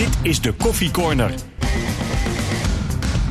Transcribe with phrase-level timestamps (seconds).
[0.00, 1.30] Dit is de Koffie Corner.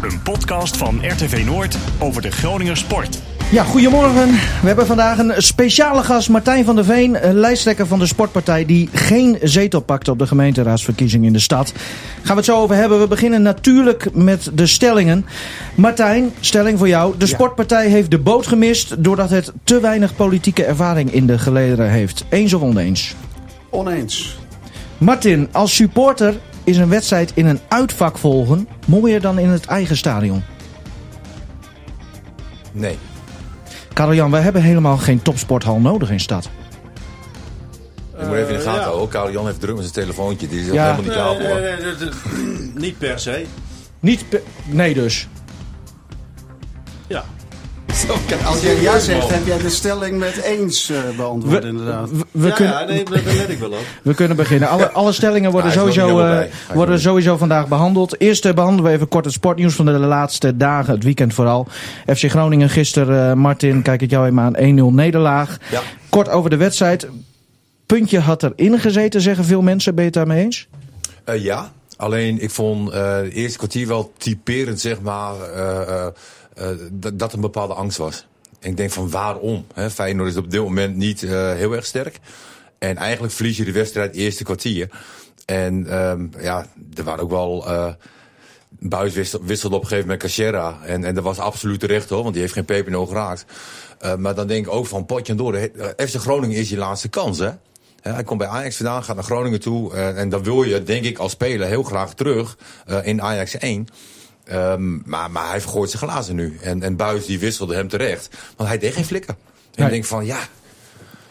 [0.02, 3.22] Een podcast van RTV Noord over de Groninger sport.
[3.52, 4.32] Ja, goedemorgen.
[4.32, 8.90] We hebben vandaag een speciale gast, Martijn van der Veen, lijsttrekker van de Sportpartij, die
[8.94, 11.74] geen zetel pakte op de gemeenteraadsverkiezing in de stad.
[12.16, 13.00] Gaan we het zo over hebben.
[13.00, 15.26] We beginnen natuurlijk met de stellingen.
[15.76, 17.14] Martijn, stelling voor jou.
[17.18, 21.90] De Sportpartij heeft de boot gemist doordat het te weinig politieke ervaring in de gelederen
[21.90, 22.26] heeft.
[22.30, 23.16] Eens of oneens?
[23.70, 24.38] Oneens.
[24.98, 26.34] Martin, als supporter
[26.70, 30.44] is een wedstrijd in een uitvak volgen mooier dan in het eigen stadion?
[32.72, 32.98] Nee.
[33.94, 36.50] Karel-Jan, wij hebben helemaal geen topsporthal nodig in stad.
[38.20, 38.86] Je moet even in de gaten ja.
[38.88, 39.10] houden.
[39.10, 40.48] Karel Jan heeft druk met zijn telefoontje.
[40.48, 40.72] Die is Ja.
[40.72, 41.60] helemaal niet klaar Nee, voor.
[41.60, 42.14] nee, nee, dat- dat-
[42.74, 43.46] niet per se.
[44.00, 44.26] Niet
[44.66, 45.28] nee dus.
[48.46, 52.10] Als jij ja zegt, heb jij de stelling met eens eh, beantwoord inderdaad.
[52.12, 53.86] We, we ja, kunnen, ja, nee, daar let ik wel op.
[54.02, 54.70] we kunnen beginnen.
[54.70, 58.22] Alle, alle stellingen worden, sowieso, eh, worden sowieso vandaag behandeld.
[58.22, 61.68] Eerst eh, behandelen we even kort het sportnieuws van de laatste dagen, het weekend vooral.
[62.16, 65.58] FC Groningen gisteren, eh, Martin, kijk het jou even aan, 1-0 nederlaag.
[65.72, 65.82] Ja.
[66.10, 67.08] Kort over de wedstrijd.
[67.86, 69.96] Puntje had erin gezeten, zeggen veel mensen.
[69.96, 70.68] Ben je het daarmee eens?
[71.24, 76.06] Eh, ja, alleen ik vond eh het eerste kwartier wel typerend, zeg maar, eh, eh,
[76.06, 76.08] eh,
[76.92, 78.28] dat, dat een bepaalde angst was.
[78.60, 79.66] En ik denk van waarom?
[79.74, 79.90] Hè?
[79.90, 82.20] Feyenoord is op dit moment niet eh, heel erg sterk.
[82.78, 84.90] En eigenlijk verlies je de wedstrijd eerste kwartier.
[85.46, 87.68] En ehm, ja, er waren ook wel...
[87.68, 87.94] eh
[88.82, 90.78] Buis wissel- wisselde op een gegeven moment Cachera.
[90.86, 93.08] En, en dat was absoluut terecht hoor, want die heeft geen peper in de oog
[93.08, 93.46] geraakt.
[94.00, 95.54] Eh, maar dan denk ik ook van potje en door.
[95.56, 97.50] eh, FC Groningen is je laatste kans hè.
[98.02, 99.94] Hij komt bij Ajax vandaan, gaat naar Groningen toe.
[99.94, 103.58] eh, en dan wil je, denk ik, als speler heel graag terug eh, in Ajax
[103.58, 103.88] 1.
[104.50, 106.58] Ehm, maar, maar hij vergooit zijn glazen nu.
[106.62, 108.30] En, en Buis die wisselde hem terecht.
[108.56, 109.34] Want hij deed geen flikken.
[109.34, 109.38] En
[109.76, 109.86] Nee.
[109.86, 110.40] ik denk van ja,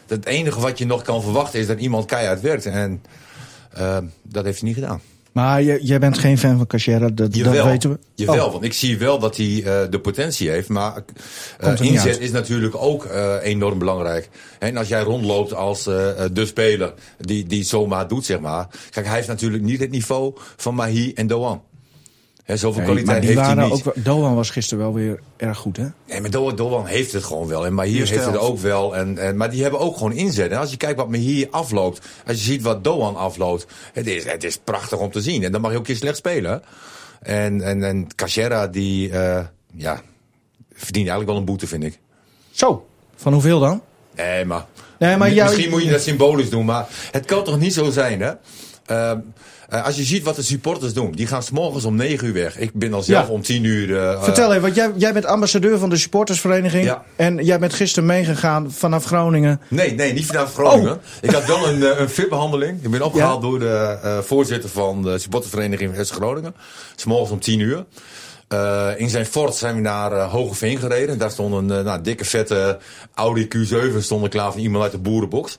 [0.06, 2.66] het enige wat je nog kan verwachten is dat iemand keihard werkt.
[2.66, 3.02] En
[3.72, 5.00] ehm, dat heeft hij niet gedaan.
[5.32, 7.98] Maar jij bent geen fan van Cachera, dat, dat weten we.
[8.14, 8.52] Jawel, Oh.
[8.52, 10.68] want ik zie wel dat hij eh, de potentie heeft.
[10.68, 11.04] Maar
[11.58, 12.18] eh, inzet uit.
[12.20, 14.28] is natuurlijk ook eh, enorm belangrijk.
[14.58, 18.66] En als jij rondloopt als de speler die, die zomaar doet, zeg maar.
[18.90, 21.62] Kijk, hij heeft natuurlijk niet het niveau van Mahi en Doan.
[22.48, 23.86] Hè, zoveel Nee, kwaliteit die heeft hij waren niet.
[23.86, 25.86] ook, Doan was gisteren wel weer erg goed, hè?
[26.06, 27.66] Nee, maar Doan, Doan heeft het gewoon wel.
[27.66, 28.96] En Mahir Eerste heeft het ook wel.
[28.96, 30.50] En, en, maar die hebben ook gewoon inzet.
[30.50, 32.06] En als je kijkt wat Mahir afloopt.
[32.26, 33.66] Als je ziet wat Doan afloopt.
[33.92, 35.44] Het is, het is prachtig om te zien.
[35.44, 36.62] En dan mag je ook een keer slecht spelen.
[37.22, 39.44] En, en, en Cachera, die eh,
[39.74, 40.00] ja,
[40.72, 41.98] verdient eigenlijk wel een boete, vind ik.
[42.50, 42.86] Zo,
[43.16, 43.82] van hoeveel dan?
[44.16, 44.66] Nee, maar,
[44.98, 46.64] Nee, maar jou- misschien moet je dat symbolisch doen.
[46.64, 48.32] Maar het kan toch niet zo zijn, hè?
[48.86, 49.18] Ehm,
[49.68, 51.12] eh, als je ziet wat de supporters doen.
[51.12, 52.58] Die gaan s morgens om 9 uur weg.
[52.58, 53.32] Ik ben al zelf Ja.
[53.32, 53.98] om 10 uur...
[53.98, 56.84] eh, Vertel even, want jij, jij bent ambassadeur van de supportersvereniging.
[56.84, 57.02] Ja.
[57.16, 59.60] En jij bent gisteren meegegaan vanaf Groningen.
[59.68, 60.92] Nee, nee, niet vanaf Groningen.
[60.92, 60.98] Oh.
[61.20, 62.84] Ik had wel een, eh, een VIP-behandeling.
[62.84, 66.54] Ik ben opgehaald door de eh, voorzitter van de supportervereniging van FC Groningen.
[66.96, 67.84] S morgens om 10 uur.
[68.48, 71.18] Eh, in zijn fort zijn we naar eh, Hogeveen gereden.
[71.18, 72.78] Daar stond een eh, nou, dikke vette
[73.14, 75.58] Audi Q7 stond er klaar van iemand uit de boerenbox.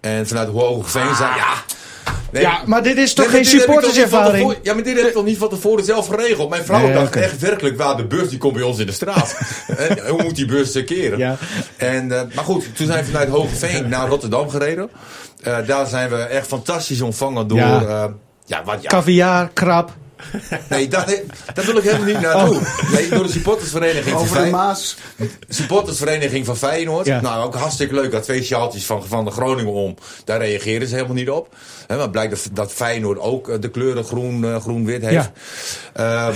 [0.00, 1.54] En vanuit Hogeveen zei ja...
[2.32, 4.56] nee, Ja, maar dit is toch Nee, geen supporterservaring?
[4.62, 6.50] Ja, maar dit heb ik toch niet van tevoren zelf geregeld.
[6.50, 8.92] Mijn vrouw Nee, dacht echt werkelijk waar, de bus die komt bij ons in de
[8.92, 9.36] straat.
[9.76, 11.18] En Hoe moet die bus te keren?
[11.18, 11.36] Ja.
[11.76, 14.90] En, eh, maar goed, toen zijn we vanuit Hogeveen naar Rotterdam gereden.
[15.42, 17.58] Eh, daar zijn we echt fantastisch ontvangen door...
[17.58, 17.80] Ja.
[17.80, 18.12] Ja,
[18.46, 19.92] ja, wat, ja, Caviar, krab.
[20.70, 21.06] nee, daar
[21.54, 22.56] wil ik helemaal niet naartoe.
[22.56, 22.92] Oh.
[22.92, 24.96] Nee, door de supportersvereniging van Over de Fey- Maas.
[25.48, 27.06] supportersvereniging van Feyenoord.
[27.06, 27.20] Ja.
[27.20, 28.10] Nou, ook hartstikke leuk.
[28.10, 29.94] Dat twee sjaaltjes van, van de Groningen om.
[30.24, 31.54] Daar reageren ze helemaal niet op.
[31.86, 35.30] Hè, maar blijkt dat, dat Feyenoord ook eh, de kleuren groen, eh, groen-wit heeft.
[35.94, 36.34] Ehm,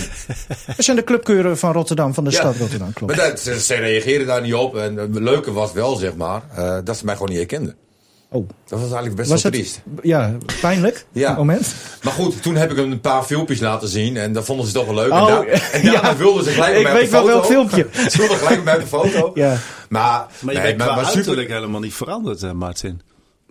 [0.66, 2.37] Dat zijn de clubkeuren van Rotterdam, van de Ja.
[2.38, 3.16] stad Rotterdam, klopt.
[3.16, 4.76] maar dat, ze, ze reageerden daar niet op.
[4.76, 7.76] En het leuke was wel, zeg maar, eh, dat ze mij gewoon niet herkenden.
[8.34, 9.82] Oh, Dat was eigenlijk best was wel het triest.
[10.03, 11.06] ja, pijnlijk?
[11.12, 11.34] Ja.
[11.34, 11.75] Moment.
[12.03, 14.16] Maar goed, toen heb ik hem een paar filmpjes laten zien.
[14.16, 15.10] En dat vonden ze toch wel leuk.
[15.12, 16.16] Oh, en, daar, en daarna ja.
[16.16, 17.54] wilden ze gelijk Ik met mij weet op de wel foto.
[17.54, 17.87] welk filmpje.
[18.10, 19.31] ze wilden gelijk met mij op de foto.
[19.34, 19.56] Ja.
[19.88, 23.00] Maar, Maar je nee, bent maar, qua maar super- uiterlijk helemaal niet veranderd, eh, Martin.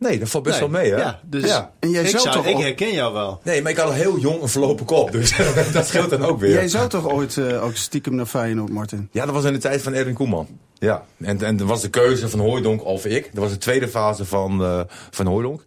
[0.09, 0.69] Nee, dat valt best Nee.
[0.69, 0.97] wel mee, hè?
[0.97, 1.71] Ja, dus Ja.
[1.79, 3.39] En jij ik, zou zou, toch ik herken jou wel.
[3.43, 5.11] Nee, maar ik had al heel jong een verlopen kop.
[5.11, 5.33] Dus
[5.73, 6.51] dat scheelt dan ook weer.
[6.51, 9.09] Jij zou toch ooit eh, ook stiekem naar Feyenoord, Martin?
[9.11, 10.47] Ja, dat was in de tijd van Erwin Koeman.
[10.73, 13.29] Ja, en, en er was de keuze van Hooijdonk of ik.
[13.33, 14.79] Dat was de tweede fase van, eh
[15.11, 15.63] van Hooijdonk.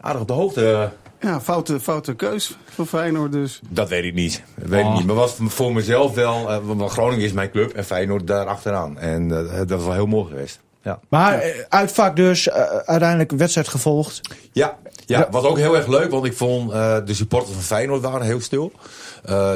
[0.00, 0.90] Aardig op de hoogte.
[1.20, 3.60] Ja, foute, foute keus voor Feyenoord dus.
[3.68, 4.42] Dat weet ik niet.
[4.56, 4.96] Dat weet ik Oh.
[4.96, 5.06] niet.
[5.06, 6.50] Maar was voor mezelf wel.
[6.50, 8.98] eh, want Groningen is mijn club en Feyenoord daar achteraan.
[8.98, 10.60] En dat was wel heel mooi geweest.
[10.86, 11.00] Ja.
[11.08, 14.20] Maar eh, uitvak dus, eh, uiteindelijk wedstrijd gevolgd.
[14.52, 18.02] Ja, Ja, was ook heel erg leuk, want ik vond eh, de supporters van Feyenoord
[18.02, 18.72] waren heel stil.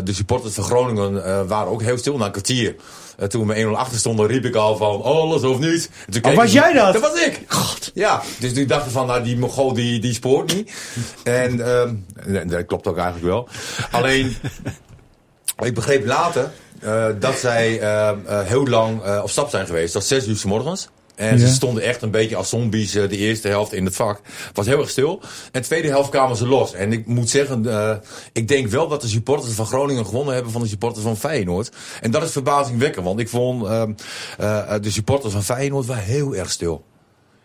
[0.04, 2.16] De supporters van Groningen waren ook heel stil.
[2.16, 2.74] Na een kwartier,
[3.28, 5.90] toen we met 1-0 achter stonden, riep ik al van alles of niet.
[6.06, 6.92] En toen Oh, was jij dat?
[6.92, 7.44] Dat was ik.
[7.46, 7.90] God.
[7.94, 10.72] Ja, dus ik dacht van, nou, die Mongool die, die spoort niet.
[11.24, 13.48] En ehm, dat klopt ook eigenlijk wel.
[13.90, 14.36] Alleen,
[15.68, 16.50] ik begreep later
[17.18, 19.92] dat zij ehm, eh, heel lang op stap zijn geweest.
[19.92, 20.88] Tot zes uur s morgens.
[21.20, 21.46] En Ja.
[21.46, 24.20] ze stonden echt een beetje als zombies eh, de eerste helft in het vak.
[24.46, 25.20] Het was heel erg stil.
[25.52, 26.74] En de tweede helft kwamen ze los.
[26.74, 27.96] En ik moet zeggen, eh,
[28.32, 31.70] ik denk wel dat de supporters van Groningen gewonnen hebben van de supporters van Feyenoord.
[32.00, 33.84] En dat is verbazingwekkend, want ik vond eh,
[34.80, 36.84] de supporters van Feyenoord waren heel erg stil.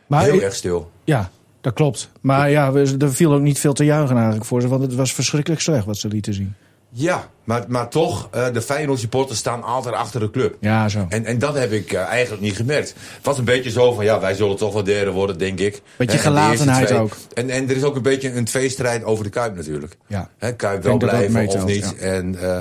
[0.07, 0.91] Maar heel ik- erg stil.
[1.03, 1.29] Ja,
[1.61, 2.09] dat klopt.
[2.21, 4.67] Maar ja, er viel ook niet veel te juichen eigenlijk voor ze.
[4.67, 6.53] Want het was verschrikkelijk slecht wat ze lieten zien.
[6.97, 10.57] Ja, maar, maar toch, eh, de Feyenoord supporters staan altijd achter de club.
[10.59, 11.05] Ja, zo.
[11.09, 12.89] En, en dat heb ik eh, eigenlijk niet gemerkt.
[12.89, 15.81] Het was een beetje zo van, ja, wij zullen toch wel derde worden, denk ik.
[15.97, 17.15] Beetje gelatenheid twee- ook.
[17.33, 19.97] En, en er is ook een beetje een tweestrijd over de Kuip natuurlijk.
[20.07, 20.29] Ja.
[20.55, 21.93] Kuip wel blijven of niet.
[21.99, 22.05] ja.
[22.05, 22.57] En eh,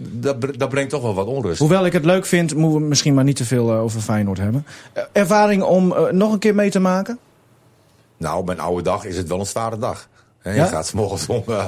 [0.00, 1.58] dat, dat brengt toch wel wat onrust.
[1.58, 4.66] Hoewel ik het leuk vind, moeten we misschien maar niet te veel over Feyenoord hebben.
[5.12, 7.18] Ervaring om nog een keer mee te maken?
[8.16, 10.08] Nou, mijn oude dag is het wel een zware dag.
[10.54, 10.64] Ja?
[10.64, 11.64] Je gaat 's morgens om eh,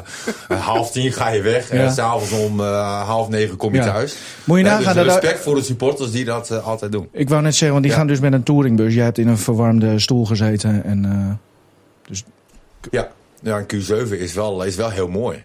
[0.60, 1.72] half tien ga je weg.
[1.72, 1.78] Ja.
[1.84, 3.84] En s'avonds om eh, half negen kom je Ja.
[3.92, 4.16] thuis.
[4.44, 7.08] Moet je Hè, nagaan dus dat- respect voor de supporters die dat eh, altijd doen.
[7.12, 8.94] Ik wou net zeggen, want die gaan dus met een touringbus.
[8.94, 10.84] Jij hebt in een verwarmde stoel gezeten.
[10.84, 12.16] En, eh,
[12.90, 13.08] Ja,
[13.42, 15.44] ja een Q7 is wel, is wel heel mooi.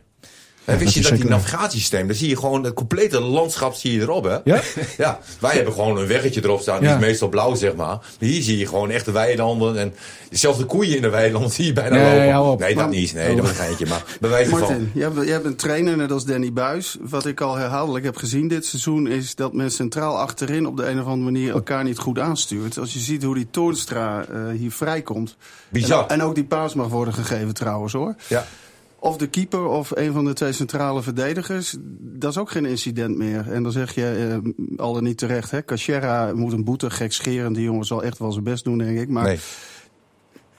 [0.65, 4.01] Dat wist je dat die navigatiesysteem, daar zie je gewoon het complete landschap zie je
[4.01, 4.37] erop, hè?
[4.43, 4.61] Ja?
[4.97, 6.95] Ja, wij hebben gewoon een weggetje erop staan, die Ja.
[6.95, 7.85] is meestal blauw, zeg maar.
[7.87, 9.93] Maar hier zie je gewoon echte weilanden en
[10.31, 12.31] zelfs de koeien in de weilanden zie je bijna Nee, lopen.
[12.31, 12.59] hou op.
[12.59, 13.13] Nee, dat Maar- niet.
[13.13, 14.59] Nee, dat was een geintje, maar bij wijze van...
[14.59, 16.97] Martin, jij, bent- jij bent trainer net als Danny Buis.
[17.01, 19.07] Wat ik al herhaaldelijk heb gezien dit seizoen...
[19.07, 22.77] is dat men centraal achterin op de een of andere manier elkaar niet goed aanstuurt.
[22.77, 25.35] Als je ziet hoe die Toornstra eh, hier vrijkomt.
[25.69, 26.03] Bizar.
[26.03, 28.15] En, en ook die paas mag worden gegeven trouwens hoor.
[28.27, 28.45] Ja.
[29.05, 31.75] Of de keeper of een van de twee centrale verdedigers.
[31.99, 33.51] Dat is ook geen incident meer.
[33.51, 35.51] En dan zeg je eh, al en niet terecht.
[35.51, 35.65] Hè?
[35.65, 37.55] Cachera moet een boete gekscherend.
[37.55, 39.09] Die jongen zal echt wel zijn best doen denk ik.
[39.09, 39.39] Maar Nee.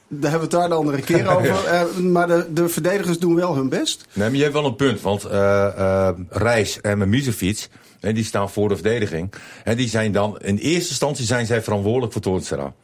[0.09, 1.65] daar hebben we het daar de andere keer over.
[1.65, 4.05] Eh, maar de, de verdedigers doen wel hun best.
[4.13, 7.69] Nee, maar je hebt wel een punt, want eh eh Reis en Misefiets,
[8.01, 9.33] en die staan voor de verdediging.
[9.65, 12.75] En die zijn dan, in eerste instantie zijn zij verantwoordelijk voor Toornstra.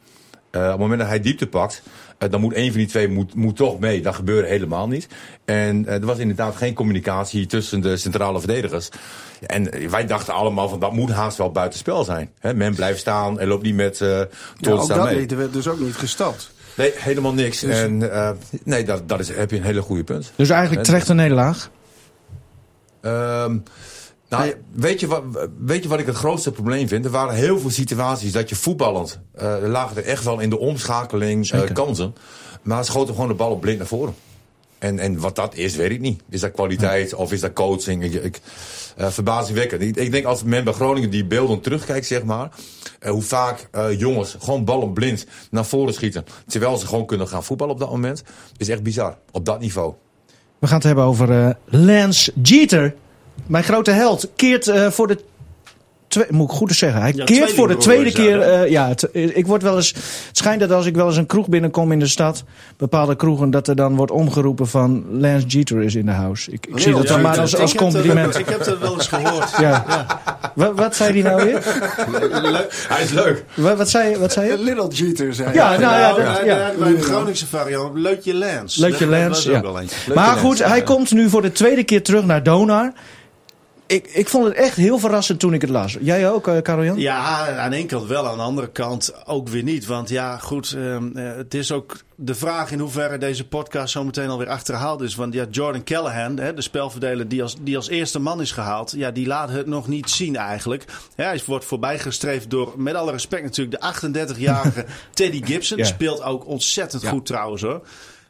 [0.51, 1.81] Op het moment dat hij diepte pakt,
[2.17, 4.01] dan moet een van die twee moet, moet toch mee.
[4.01, 5.07] Dat gebeurde helemaal niet.
[5.45, 8.89] En eh, er was inderdaad geen communicatie tussen de centrale verdedigers.
[9.45, 12.29] En eh, wij dachten allemaal van dat moet haast wel buitenspel zijn.
[12.39, 14.07] Hè, men blijft staan en loopt niet met eh
[14.57, 15.27] Ja, ook dat mee.
[15.27, 16.51] Er werd dus ook niet gestapt.
[16.75, 17.59] Nee, helemaal niks.
[17.59, 18.29] Dus- en eh,
[18.63, 20.31] nee, dat, dat is, heb je een hele goede punt.
[20.35, 21.69] dus eigenlijk En- terecht een nederlaag.
[23.01, 23.57] Ehm,
[24.37, 25.23] nou, weet, je wat,
[25.57, 27.05] weet je wat ik het grootste probleem vind?
[27.05, 29.19] Er waren heel veel situaties dat je voetballend...
[29.33, 31.73] er lagen er echt wel in de omschakeling Zeker.
[31.73, 32.15] kansen.
[32.61, 34.15] Maar schoten gewoon de bal op blind naar voren.
[34.79, 36.21] En, en wat dat is, weet ik niet.
[36.29, 38.03] Is dat kwaliteit of is dat coaching?
[38.03, 38.41] Ik, ik,
[38.97, 39.81] eh, verbazingwekkend.
[39.81, 42.49] Ik, ik denk als men bij Groningen die beelden terugkijkt, zeg maar...
[43.01, 46.25] hoe vaak jongens gewoon ballen blind naar voren schieten...
[46.47, 48.23] terwijl ze gewoon kunnen gaan voetballen op dat moment...
[48.57, 49.17] is echt bizar.
[49.31, 49.93] Op dat niveau.
[50.59, 52.95] We gaan het hebben over Lance Jeter.
[53.47, 55.17] Mijn grote held keert eh, voor de.
[56.29, 57.01] Moet ik goed zeggen.
[57.01, 58.37] Hij Ja, keert voor de tweede keer.
[58.37, 59.91] dat, eh, ja, het, ik word wel eens.
[60.27, 62.43] Het schijnt dat als ik wel eens een kroeg binnenkom in de stad,
[62.77, 66.51] bepaalde kroegen, dat er dan wordt omgeroepen van Lance Jeter is in de house.
[66.51, 68.37] Ik, ik zie dat dan maar als, als compliment.
[68.39, 69.49] Ik heb het wel eens gehoord.
[69.59, 70.05] Ja.
[70.55, 71.61] Wat, wat zei hij nou weer?
[72.87, 73.43] Hij is leuk.
[73.53, 74.57] Wat, wat zei, wat zei je?
[74.59, 75.77] Little Jeter zei Ja, hij.
[75.77, 76.71] nou ja, dat- ja, ja.
[76.79, 78.75] bij de Groningse variant, Leutje Lens.
[78.75, 79.19] Leutje Dat-
[79.63, 80.13] dat eentje.
[80.13, 82.91] Maar Lance, goed, hij komt nu voor de tweede keer terug naar Donar.
[83.85, 85.97] Ik, ik vond het echt heel verrassend toen ik het las.
[86.01, 86.99] Jij ook, uh, Karel-Jan?
[86.99, 89.85] Ja, aan de ene kant wel, aan de andere kant ook weer niet.
[89.85, 94.03] Want ja, goed, ehm, eh, het is ook de vraag in hoeverre deze podcast zo
[94.03, 95.15] meteen alweer achterhaald is.
[95.15, 98.91] Want ja, Jordan Callahan, hè, de spelverdeler die als, die als eerste man is gehaald,
[98.95, 100.85] ja, die laat het nog niet zien eigenlijk.
[101.15, 105.77] Ja, hij wordt voorbijgestreefd door, met alle respect natuurlijk, de 38-jarige Teddy Gibson.
[105.77, 105.85] Ja.
[105.85, 107.09] Speelt ook ontzettend Ja.
[107.09, 107.81] goed trouwens hoor.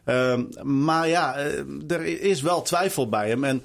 [0.05, 1.45] Ehm, maar ja, eh,
[1.87, 3.43] er is wel twijfel bij hem.
[3.43, 3.63] En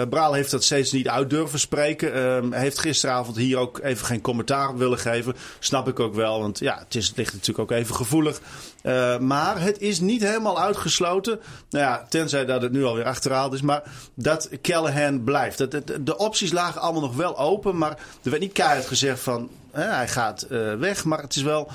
[0.00, 2.12] eh Braal heeft dat steeds niet uit durven spreken.
[2.52, 5.36] Hij heeft gisteravond hier ook even geen commentaar op willen geven.
[5.58, 8.40] Snap ik ook wel, want ja, het, is, ligt natuurlijk ook even gevoelig.
[8.82, 11.40] Eh, maar het is niet helemaal uitgesloten.
[11.70, 13.60] Nou ja, tenzij dat het nu alweer achterhaald is.
[13.60, 13.82] Maar
[14.14, 15.58] dat Callahan blijft.
[15.58, 17.78] Dat, de opties lagen allemaal nog wel open.
[17.78, 21.04] Maar er werd niet keihard gezegd van hè, hij gaat eh, weg.
[21.04, 21.74] Maar het is wel eh,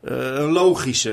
[0.00, 1.12] een logische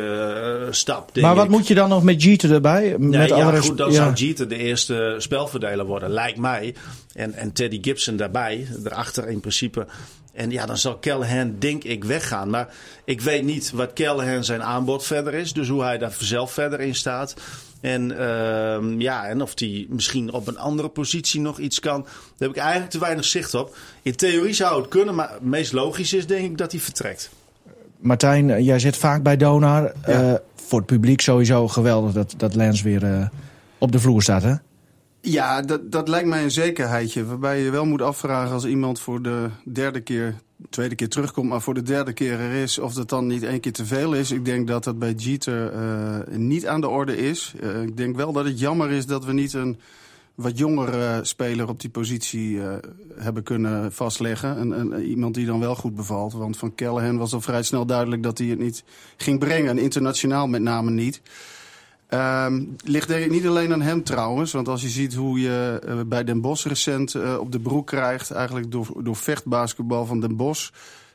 [0.66, 1.14] eh, stap.
[1.14, 1.52] Denk Maar wat ik.
[1.52, 2.96] moet je dan nog met Jeter erbij?
[2.98, 3.96] Nee, met ja, goed, dan ja.
[3.96, 6.76] zou Jeter de eerste spelverdeler worden, lijkt mij.
[7.14, 9.88] En, en Teddy Gibson daarbij, erachter in principe.
[10.34, 12.50] En ja, dan zal Callahan, denk ik, weggaan.
[12.50, 12.74] Maar
[13.06, 15.54] ik weet niet wat Callahan zijn aanbod verder is.
[15.54, 17.34] Dus hoe hij daar zelf verder in staat.
[17.82, 22.02] En, ehm, ja, en of hij misschien op een andere positie nog iets kan.
[22.02, 23.76] Daar heb ik eigenlijk te weinig zicht op.
[24.02, 27.30] In theorie zou het kunnen, maar het meest logisch is denk ik dat hij vertrekt.
[28.00, 29.92] Martijn, eh, jij zit vaak bij Donar.
[30.02, 33.28] Eh, voor het publiek sowieso geweldig dat, dat Lens weer eh,
[33.78, 34.54] op de vloer staat, hè?
[35.22, 37.26] Ja, dat, dat lijkt mij een zekerheidje.
[37.26, 40.36] Waarbij je wel moet afvragen als iemand voor de derde keer,
[40.70, 43.60] tweede keer terugkomt, maar voor de derde keer er is, of dat dan niet één
[43.60, 44.32] keer te veel is.
[44.32, 47.54] Ik denk dat dat bij Jeter uh, niet aan de orde is.
[47.84, 49.80] Ik denk wel dat het jammer is dat we niet een
[50.38, 52.76] wat jongere speler op die positie uh,
[53.16, 54.58] hebben kunnen vastleggen.
[54.58, 56.34] En, en, iemand die dan wel goed bevalt.
[56.34, 58.84] Want van Callahan was al vrij snel duidelijk dat hij het niet
[59.18, 59.78] ging brengen.
[59.78, 61.22] internationaal met name niet.
[62.10, 64.52] Um, ligt denk ik niet alleen aan hem trouwens.
[64.52, 67.88] Want als je ziet hoe je uh, bij Den Bosch recent uh, op de broek
[67.88, 68.32] krijgt...
[68.32, 70.70] eigenlijk door, door vechtbasketbal van Den Bosch...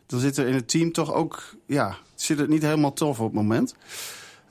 [0.06, 1.54] dan zit er in het team toch ook...
[1.66, 3.74] ja, zit het niet helemaal tof op het moment.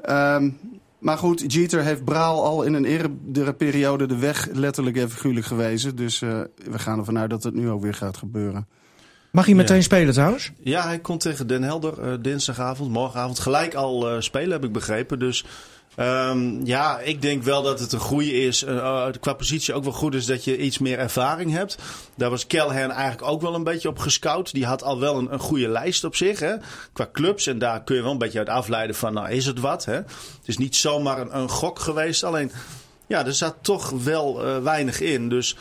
[0.09, 0.57] Um,
[1.01, 5.45] maar goed, Jeter heeft Braal al in een eerdere periode de weg letterlijk en figuurlijk
[5.45, 5.95] gewezen.
[5.95, 8.67] Dus uh, we gaan ervan uit dat het nu ook weer gaat gebeuren.
[9.31, 9.81] Mag hij meteen ja.
[9.81, 10.51] spelen trouwens?
[10.59, 14.71] Ja, hij komt tegen Den Helder uh, dinsdagavond, morgenavond gelijk al uh, spelen, heb ik
[14.71, 15.19] begrepen.
[15.19, 15.45] Dus
[15.97, 18.63] um, ja, ik denk wel dat het een goede is.
[18.63, 21.77] Uh, qua positie ook wel goed is dat je iets meer ervaring hebt.
[22.15, 24.53] Daar was Callahan eigenlijk ook wel een beetje op gescout.
[24.53, 26.55] Die had al wel een, een goede lijst op zich, hè,
[26.93, 27.47] qua clubs.
[27.47, 29.95] En daar kun je wel een beetje uit afleiden van, nou is het wat, hè.
[29.95, 32.23] Het is niet zomaar een, een gok geweest.
[32.23, 32.51] Alleen,
[33.07, 35.29] ja, er zat toch wel uh, weinig in.
[35.29, 35.55] Dus...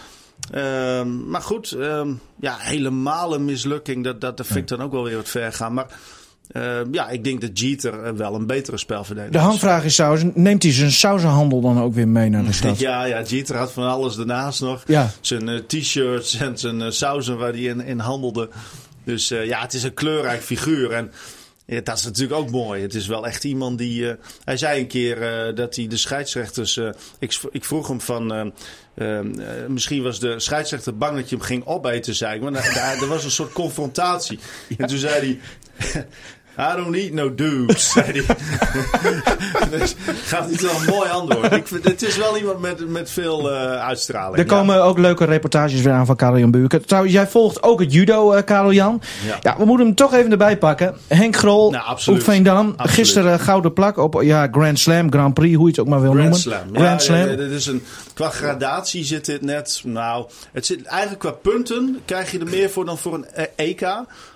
[0.55, 2.09] Uh, maar goed, uh,
[2.41, 4.05] ja, helemaal een mislukking.
[4.05, 5.75] Dat, dat, dat vind ik dan ook wel weer wat ver gaan.
[5.75, 5.87] Maar
[6.53, 9.41] uh, ja, ik denk dat Jeter wel een betere spelverdediger is.
[9.41, 10.03] De handvraag is
[10.35, 12.79] neemt hij zijn sausenhandel dan ook weer mee naar de stad?
[12.89, 14.83] ja, ja, Jeter had van alles daarnaast nog.
[14.87, 15.11] Ja.
[15.21, 18.49] Zijn uh, t-shirts en zijn uh, sausen waar hij in, in handelde.
[19.05, 20.93] Dus ja, het is een kleurrijk figuur.
[20.93, 21.11] En
[21.71, 22.83] ja, dat is natuurlijk ook mooi.
[22.83, 24.03] Het is wel echt iemand die.
[24.03, 24.13] Uh,
[24.45, 26.77] hij zei een keer uh, dat hij de scheidsrechters.
[26.77, 28.53] Uh, ik, ik, vroeg hem van.
[29.69, 32.43] misschien was de scheidsrechter bang dat je hem ging opeten, zei ik.
[32.43, 34.39] Maar er was een soort confrontatie.
[34.69, 34.77] Ja.
[34.77, 35.39] En toen zei
[35.83, 36.07] hij.
[36.59, 38.37] I don't eat no dudes, zei hij.
[39.79, 41.53] dus gaf niet wel een mooi antwoord.
[41.53, 44.39] Ik vind, het is wel iemand met, met veel uh, uitstraling.
[44.39, 44.81] Er komen ja.
[44.81, 46.87] ook leuke reportages weer aan van Karel Jan Buurken.
[46.87, 49.03] Trouwens, jij volgt ook het judo, uh, Karel Jan.
[49.27, 49.39] Ja.
[49.41, 49.57] ja.
[49.59, 50.97] we moeten hem toch even erbij pakken.
[51.07, 52.21] Henk Grol, nou.
[52.21, 52.75] Veendam.
[52.77, 56.13] Gisteren gouden plak op ja, Grand Slam, Grand Prix, hoe je het ook maar wil
[56.13, 56.41] Grand noemen.
[56.41, 56.69] Slam.
[56.73, 57.31] Grand ja, Slam.
[57.31, 57.83] Ja, dit is een,
[58.15, 59.81] qua gradatie zit dit net.
[59.85, 63.27] Nou, het zit eigenlijk qua punten krijg je er meer voor dan voor een
[63.57, 63.87] EK.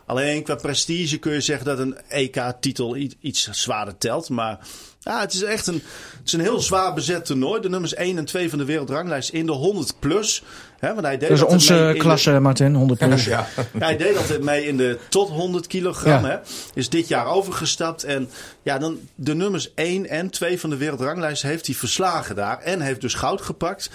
[0.06, 4.28] Alleen qua prestige kun je zeggen dat een EK-titel iets zwaarder telt.
[4.28, 4.58] Maar
[5.00, 5.82] ja, het is echt een,
[6.18, 7.61] het is een heel zwaar bezet toernooi.
[7.61, 10.42] De nummers 1 en 2 van de wereldranglijst in de 100 plus.
[10.78, 12.40] Hè, want hij deed dat is onze klasse, de...
[12.40, 13.25] Martin, 100 plus.
[13.25, 13.46] ja.
[13.56, 13.64] ja.
[13.78, 16.25] hij deed altijd mee in de tot 100 kilogram.
[16.25, 16.30] Ja.
[16.30, 16.38] Hè.
[16.75, 18.04] Is dit jaar overgestapt.
[18.04, 18.30] En
[18.62, 22.58] ja, dan de nummers 1 en 2 van de wereldranglijst heeft hij verslagen daar.
[22.58, 23.90] En heeft dus goud gepakt.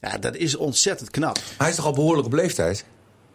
[0.00, 1.38] Ja, dat is ontzettend knap.
[1.58, 2.84] Hij is toch al behoorlijk op leeftijd?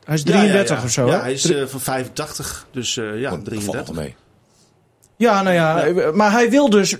[0.03, 0.85] Hij is 33 ja, ja, ja.
[0.85, 1.07] of zo.
[1.07, 2.65] Ja, hij is uh, van 85.
[2.71, 3.95] Dus uh, ja, Want, 33.
[3.95, 4.15] mee.
[5.17, 6.11] Ja, nou ja, Ja.
[6.11, 6.95] maar hij wil dus.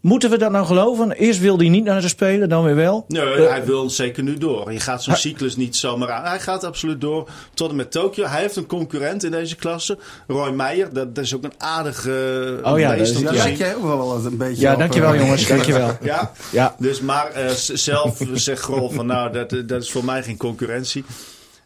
[0.00, 1.12] Moeten we dat nou geloven?
[1.12, 3.04] Eerst wil hij niet naar ze spelen, dan weer wel.
[3.08, 4.72] Nee, Eh, hij wil zeker nu door.
[4.72, 6.24] Je gaat zo'n cyclus niet zomaar aan.
[6.24, 8.26] Hij gaat absoluut door tot en met Tokio.
[8.26, 9.98] Hij heeft een concurrent in deze klasse.
[10.26, 10.92] Roy Meijer.
[10.92, 14.36] Dat, dat is ook een aardige Oh ja, beest dat Ja, jij ook wel een
[14.36, 15.20] beetje Ja, op, dankjewel eh.
[15.20, 15.96] jongens, dankjewel.
[16.02, 20.22] Ja, Ja, dus maar eh, zelf zegt Grol van nou, dat, dat is voor mij
[20.22, 21.04] geen concurrentie.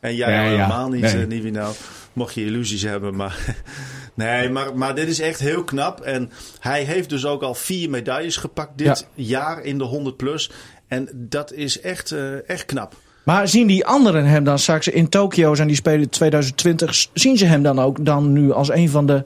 [0.01, 0.49] En jij Ja, ja.
[0.49, 1.15] helemaal niet, Nee.
[1.15, 1.27] nee.
[1.27, 1.73] Nivino.
[2.13, 3.17] Mocht je illusies hebben.
[3.17, 3.37] Maar,
[4.15, 6.01] nee, maar, maar dit is echt heel knap.
[6.01, 10.51] En hij heeft dus ook al vier medailles gepakt dit jaar in de 100 plus.
[10.89, 12.95] En dat is echt, eh, echt knap.
[13.23, 17.45] maar zien die anderen hem dan straks in Tokio zijn die spelen 2020, zien ze
[17.45, 19.25] hem dan ook dan nu als een van de...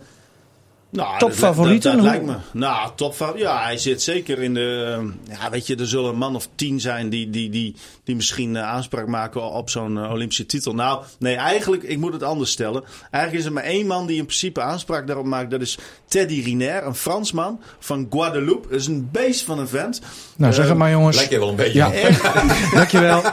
[0.93, 1.93] Nou, Topfavorieten?
[1.93, 2.35] Dat, dat, lijkt me.
[2.53, 4.97] Nou, topfa Ja, hij zit zeker in de.
[5.29, 8.17] eh, Ja, weet je, er zullen een man of tien zijn die, die, die, die
[8.17, 10.75] misschien eh, aanspraak maken op zo'n eh, Olympische titel.
[10.75, 12.83] Nou, nee, eigenlijk, ik moet het anders stellen.
[13.11, 15.51] Eigenlijk is er maar één man die in principe aanspraak daarop maakt.
[15.51, 18.69] Dat is Teddy Riner, een Fransman van Guadeloupe.
[18.69, 20.01] Dat is een beest van een vent.
[20.37, 21.17] Nou, zeg het maar jongens.
[21.17, 21.79] Lijkt je wel een beetje.
[21.79, 21.91] Ja.
[22.75, 23.23] Dankjewel.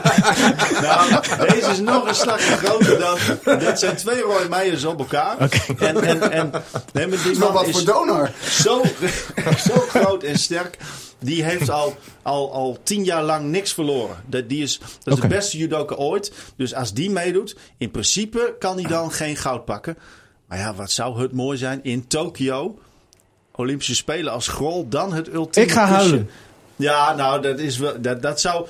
[0.82, 3.18] Nou, deze is nog een slagje groter dan.
[3.58, 5.36] Dat zijn twee Roy Meijers op elkaar.
[5.78, 6.50] En, en, en
[6.92, 8.30] nee, maar die wel wat voor donor.
[8.42, 8.82] zo,
[9.68, 10.78] zo groot en sterk.
[11.18, 14.16] Die heeft al, al, al tien jaar lang niks verloren.
[14.26, 16.32] Dat, die is, dat is de beste judoka ooit.
[16.56, 19.96] Dus als die meedoet, in principe kan hij dan geen goud pakken.
[20.46, 22.78] Maar ja, wat zou het mooi zijn in Tokio.
[23.54, 26.30] Olympische Spelen als Grol, dan het ultieme Ik ga huilen.
[26.76, 28.00] Ja, nou, dat is wel.
[28.00, 28.66] Dat, dat zou.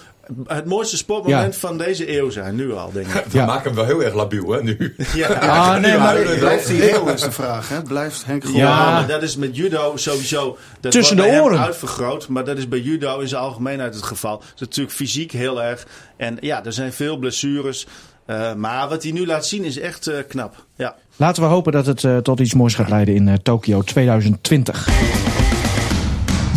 [0.46, 3.24] Het mooiste sportmoment van deze eeuw zijn, nu al, denk ik.
[3.32, 3.46] We Ja.
[3.46, 4.94] maken hem wel heel erg labiel, hè, nu.
[5.14, 7.68] Ja, Ah, nee, maar- Blijft hij heel, is de vraag.
[7.68, 7.82] Hè?
[7.82, 10.56] Blijft Henk Grol Ja, maar dat is met judo sowieso.
[10.80, 11.58] Dat Tussen de oren.
[11.60, 14.38] uitvergroot, maar dat is bij judo in zijn algemeenheid het geval.
[14.38, 15.86] Het is natuurlijk fysiek heel erg.
[16.16, 17.86] En ja, er zijn veel blessures.
[18.26, 20.64] Eh, maar wat hij nu laat zien is echt eh, knap.
[20.76, 20.94] Ja.
[21.16, 24.88] Laten we hopen dat het eh, tot iets moois gaat leiden in eh, Tokio 2020.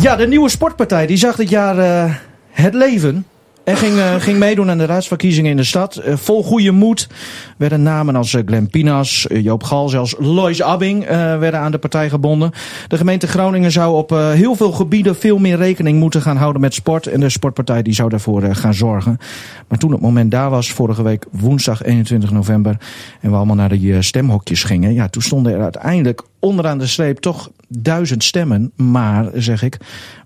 [0.00, 2.14] Ja, de nieuwe sportpartij die zag dit jaar eh,
[2.50, 3.26] het leven.
[3.64, 5.96] En ging, eh, ging meedoen aan de raadsverkiezingen in de stad.
[5.96, 7.08] Eh, vol goede moed
[7.56, 12.08] werden namen als eh, Glenn Pinas, Joop Gal, zelfs Lois Abbing werden aan de partij
[12.08, 12.50] gebonden.
[12.88, 16.74] De gemeente Groningen zou op heel veel gebieden veel meer rekening moeten gaan houden met
[16.74, 17.06] sport.
[17.06, 19.18] En de sportpartij die zou daarvoor gaan zorgen.
[19.68, 22.76] Maar toen het moment daar was, vorige week woensdag 21 november,
[23.20, 27.18] en we allemaal naar de stemhokjes gingen, ja, toen stonden er uiteindelijk onderaan de streep
[27.18, 28.72] toch duizend stemmen.
[28.76, 29.76] Maar, zeg ik,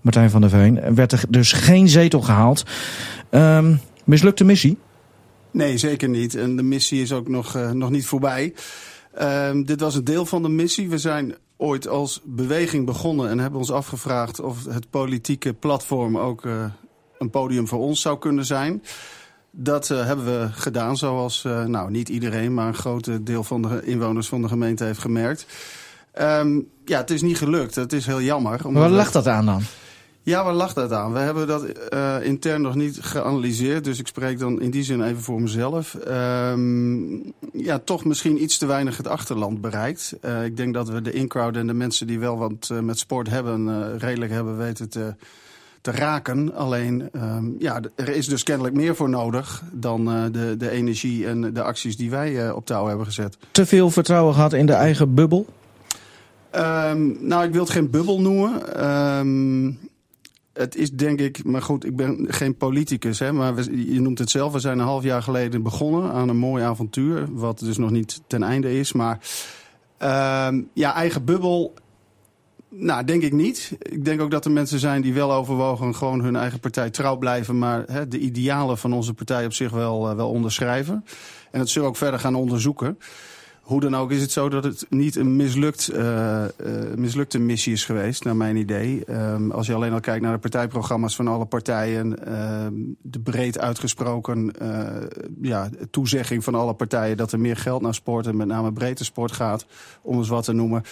[0.01, 2.63] Martijn van der Veen, werd er dus geen zetel gehaald.
[3.29, 4.77] Ehm, mislukte missie.
[5.51, 6.35] Nee, zeker niet.
[6.35, 8.53] En de missie is ook nog, eh, nog niet voorbij.
[9.13, 10.89] Ehm, dit was een deel van de missie.
[10.89, 16.45] We zijn ooit als beweging begonnen en hebben ons afgevraagd of het politieke platform ook
[16.45, 16.65] eh,
[17.17, 18.83] een podium voor ons zou kunnen zijn.
[19.51, 23.81] Dat eh, hebben we gedaan, zoals nou, niet iedereen, maar een groot deel van de
[23.83, 25.45] inwoners van de gemeente heeft gemerkt.
[26.19, 27.75] Ehm, ja, het is niet gelukt.
[27.75, 28.59] Het is heel jammer.
[28.63, 29.61] Maar waar lag dat aan dan?
[30.29, 31.13] ja, waar lag dat aan?
[31.13, 33.83] We hebben dat eh, intern nog niet geanalyseerd.
[33.83, 35.95] Dus ik spreek dan in die zin even voor mezelf.
[35.95, 37.13] Ehm,
[37.53, 40.13] ja, toch misschien iets te weinig het achterland bereikt.
[40.21, 42.99] Eh, ik denk dat we de in-crowd en de mensen die wel wat eh, met
[42.99, 43.97] sport hebben...
[43.97, 45.15] redelijk hebben weten te,
[45.81, 46.55] te raken.
[46.55, 49.63] Alleen, ehm, ja, er is dus kennelijk meer voor nodig...
[49.71, 53.37] dan de, de energie en de acties die wij op touw hebben gezet.
[53.51, 55.45] Te veel vertrouwen gehad in de eigen bubbel?
[56.51, 58.75] Ehm, nou, ik wil het geen bubbel noemen.
[58.75, 59.71] Ehm,
[60.53, 64.19] het is denk ik, maar goed, ik ben geen politicus, hè, maar we- je noemt
[64.19, 64.53] het zelf.
[64.53, 68.21] We zijn een half jaar geleden begonnen aan een mooi avontuur, wat dus nog niet
[68.27, 68.93] ten einde is.
[68.93, 69.19] Maar
[69.97, 71.73] ehm, ja, eigen bubbel,
[72.69, 73.71] nou, denk ik niet.
[73.79, 77.17] Ik denk ook dat er mensen zijn die wel overwogen gewoon hun eigen partij trouw
[77.17, 81.05] blijven, maar hè, de idealen van onze partij op zich wel, eh, wel onderschrijven.
[81.51, 82.97] En dat zullen we ook verder gaan onderzoeken.
[83.69, 86.43] Hoe dan ook is het zo dat het niet een mislukt, eh,
[86.95, 89.03] mislukte missie is geweest, naar mijn idee.
[89.05, 93.59] Ehm, als je alleen al kijkt naar de partijprogramma's van alle partijen, ehm, de breed
[93.59, 94.79] uitgesproken eh,
[95.41, 99.03] ja, toezegging van alle partijen dat er meer geld naar sport en met name breedte
[99.03, 99.65] sport gaat,
[100.01, 100.83] om eens wat te noemen.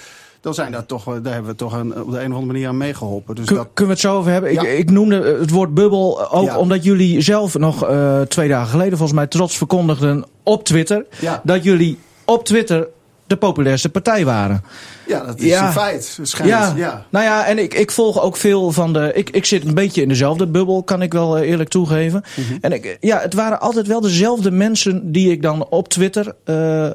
[0.41, 2.67] Dan zijn daar toch, daar hebben we toch een, op de een of andere manier
[2.67, 3.35] aan meegeholpen.
[3.35, 4.53] Dus Kun- dat, Kunnen we het zo over hebben?
[4.53, 4.61] Ja.
[4.61, 6.57] Ik, ik noemde het woord bubbel ook Ja.
[6.57, 7.87] omdat jullie zelf nog
[8.27, 11.97] twee dagen geleden volgens mij trots verkondigden op Twitter ja, dat jullie
[12.27, 12.87] op Twitter
[13.27, 14.63] de populairste partij waren.
[15.07, 15.65] ja, dat is Ja.
[15.65, 16.19] een feit.
[16.21, 16.49] Schijnt.
[16.77, 17.05] Ja.
[17.09, 19.11] Nou ja, en ik, ik volg ook veel van de.
[19.13, 22.23] Ik, ik zit een beetje in dezelfde bubbel, kan ik wel eh, eerlijk toegeven.
[22.35, 22.57] Mhm.
[22.61, 26.33] En ik, ja, het waren altijd wel dezelfde mensen die ik dan op Twitter.
[26.43, 26.89] eh,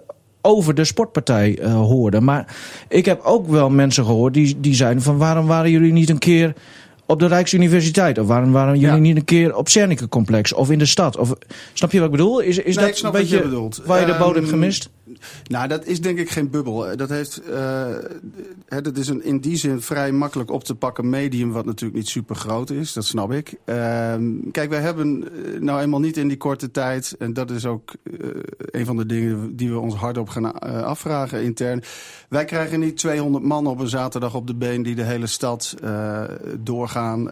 [0.45, 2.21] over de sportpartij eh, hoorde.
[2.21, 2.57] Maar
[2.88, 6.18] ik heb ook wel mensen gehoord die, die zeiden van waarom waren jullie niet een
[6.18, 6.55] keer
[7.07, 8.18] op de Rijksuniversiteit?
[8.18, 9.01] Of waarom waren jullie Ja.
[9.01, 11.16] niet een keer op Cernicke complex of in de stad?
[11.16, 11.33] Of,
[11.73, 12.40] snap je wat ik bedoel?
[12.40, 13.81] Is, is Nee, dat snap een wat je beetje bedoelt.
[13.85, 14.88] waar je de bodem hebt Ehm, gemist?
[15.48, 16.88] Nou, dat is denk ik geen bubbel.
[16.88, 17.87] Eh, Dat, heeft, eh,
[18.83, 21.53] dat is een in die zin vrij makkelijk op te pakken medium...
[21.53, 23.55] wat natuurlijk niet super groot is, dat snap ik.
[23.64, 27.14] Ehm, kijk, wij hebben eh, nou eenmaal niet in die korte tijd...
[27.18, 27.94] en dat is ook
[28.59, 31.83] een van de dingen die we ons hardop gaan afvragen intern...
[32.29, 34.83] wij krijgen niet 200 man op een zaterdag op de been...
[34.83, 35.75] die de hele stad
[36.59, 37.31] doorgaan.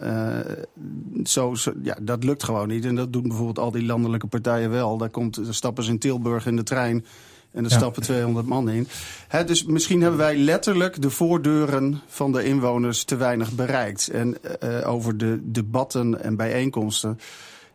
[1.23, 2.85] Zo, zo- ja, dat lukt gewoon niet.
[2.85, 4.97] En dat doen bijvoorbeeld al die landelijke partijen wel.
[4.97, 7.05] Daar, komt, daar stappen ze in Tilburg in de trein...
[7.51, 7.77] En er Ja.
[7.77, 8.87] stappen 200 man in.
[9.27, 14.07] Hè, dus misschien hebben wij letterlijk de voordeuren van de inwoners te weinig bereikt.
[14.07, 17.19] En eh, over de debatten en bijeenkomsten.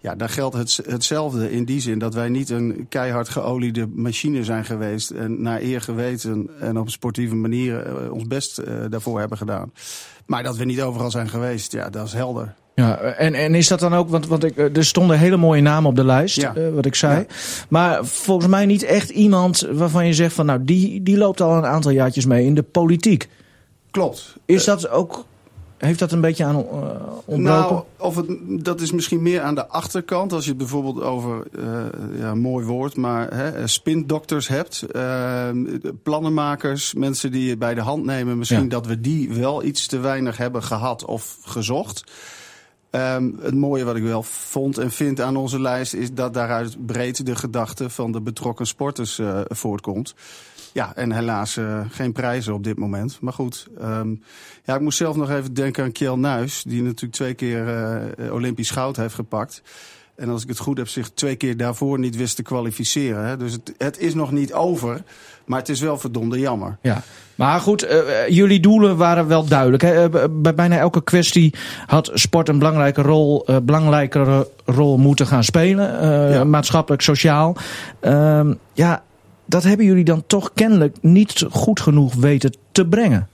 [0.01, 4.45] Ja, daar geldt het, hetzelfde in die zin dat wij niet een keihard geoliede machine
[4.45, 5.11] zijn geweest.
[5.11, 9.39] En naar eer geweten en op een sportieve manier eh, ons best eh, daarvoor hebben
[9.39, 9.73] gedaan.
[10.27, 12.55] Maar dat we niet overal zijn geweest, ja, dat is helder.
[12.79, 15.61] Ja, en, en is dat dan ook, want, want ik, eh, er stonden hele mooie
[15.63, 16.55] namen op de lijst, Ja.
[16.55, 17.19] eh, wat ik zei.
[17.19, 17.27] Ja.
[17.69, 21.57] Maar volgens mij niet echt iemand waarvan je zegt van nou, die, die loopt al
[21.57, 23.29] een aantal jaartjes mee in de politiek.
[23.91, 24.35] Klopt.
[24.45, 25.25] Is dat ook,
[25.79, 26.63] heeft dat een beetje aan uh,
[27.25, 27.43] ontbroken?
[27.43, 30.33] Nou, of het, dat is misschien meer aan de achterkant.
[30.33, 31.65] Als je het bijvoorbeeld over, eh,
[32.19, 34.83] ja, mooi woord, maar hè, spindokters hebt.
[34.83, 35.49] eh,
[36.03, 38.39] plannenmakers, mensen die je bij de hand nemen.
[38.39, 38.69] Misschien Ja.
[38.69, 42.05] dat we die wel iets te weinig hebben gehad of gezocht.
[42.97, 45.95] Ehm, het mooie wat ik wel vond en vind aan onze lijst...
[45.95, 50.15] is dat daaruit breed de gedachte van de betrokken sporters eh, voortkomt.
[50.73, 53.19] Ja, en helaas eh, geen prijzen op dit moment.
[53.21, 54.15] Maar goed, ehm,
[54.65, 56.63] ja, ik moest zelf nog even denken aan Kjell Nuis...
[56.63, 59.63] die natuurlijk twee keer eh, Olympisch goud heeft gepakt.
[60.17, 63.25] En als ik het goed heb, zich twee keer daarvoor niet wist te kwalificeren.
[63.25, 63.37] Hè.
[63.37, 65.03] Dus het, het is nog niet over,
[65.45, 66.79] maar het is wel verdomde jammer.
[66.83, 67.03] Ja,
[67.35, 69.83] maar goed, uh, jullie doelen waren wel duidelijk.
[69.83, 70.09] Hè?
[70.31, 71.55] Bij bijna elke kwestie
[71.87, 76.03] had sport een belangrijke rol, uh, belangrijkere rol moeten gaan spelen.
[76.03, 76.45] Uh, ja.
[76.45, 77.57] Maatschappelijk, sociaal.
[78.01, 79.03] Uh, ja,
[79.47, 83.29] dat hebben jullie dan toch kennelijk niet goed genoeg weten te brengen.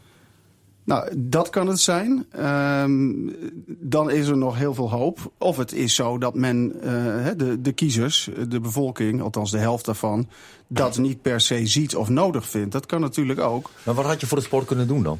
[0.85, 2.27] Nou, dat kan het zijn.
[2.39, 3.35] Um,
[3.67, 5.33] dan is er nog heel veel hoop.
[5.39, 9.85] Of het is zo dat men, uh, de, de kiezers, de bevolking, althans de helft
[9.85, 10.29] daarvan,
[10.67, 12.73] dat niet per se ziet of nodig vindt.
[12.73, 13.71] Dat kan natuurlijk ook.
[13.83, 15.19] Maar wat had je voor de sport kunnen doen dan?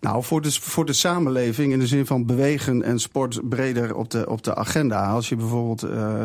[0.00, 4.10] Nou, voor de, voor de samenleving in de zin van bewegen en sport breder op
[4.10, 5.06] de, op de agenda.
[5.06, 6.24] Als je bijvoorbeeld, uh,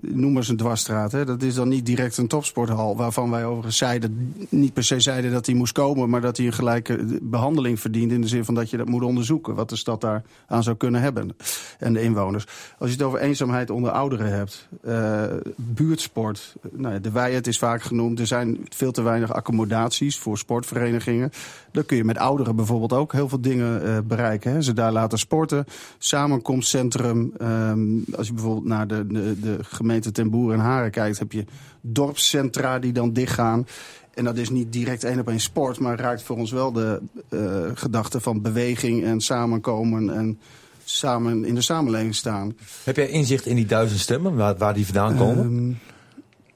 [0.00, 1.12] noem eens een dwarsstraat.
[1.12, 2.96] Hè, dat is dan niet direct een topsporthal.
[2.96, 6.10] Waarvan wij overigens zeiden, niet per se zeiden dat hij moest komen.
[6.10, 8.12] Maar dat hij een gelijke behandeling verdient.
[8.12, 9.54] In de zin van dat je dat moet onderzoeken.
[9.54, 11.36] Wat de stad daar aan zou kunnen hebben.
[11.78, 12.46] En de inwoners.
[12.78, 14.68] Als je het over eenzaamheid onder ouderen hebt.
[14.86, 15.22] Uh,
[15.56, 16.54] buurtsport.
[16.70, 18.20] Nou, de Weijet is vaak genoemd.
[18.20, 21.30] Er zijn veel te weinig accommodaties voor sportverenigingen.
[21.72, 24.52] Dan kun je met ouderen bijvoorbeeld ook heel veel dingen uh, bereiken.
[24.52, 24.62] Hè.
[24.62, 25.64] Ze daar laten sporten.
[25.98, 27.32] Samenkomstcentrum.
[27.42, 31.18] Um, als je bijvoorbeeld naar de, de, de gemeente Ten Boer en Haren kijkt...
[31.18, 31.44] heb je
[31.80, 33.66] dorpscentra die dan dichtgaan.
[34.14, 35.78] En dat is niet direct één op één sport...
[35.78, 37.40] maar raakt voor ons wel de uh,
[37.74, 40.14] gedachte van beweging en samenkomen...
[40.14, 40.38] en
[40.84, 42.56] samen in de samenleving staan.
[42.84, 45.44] Heb jij inzicht in die duizend stemmen, waar, waar die vandaan komen?
[45.44, 45.78] Um,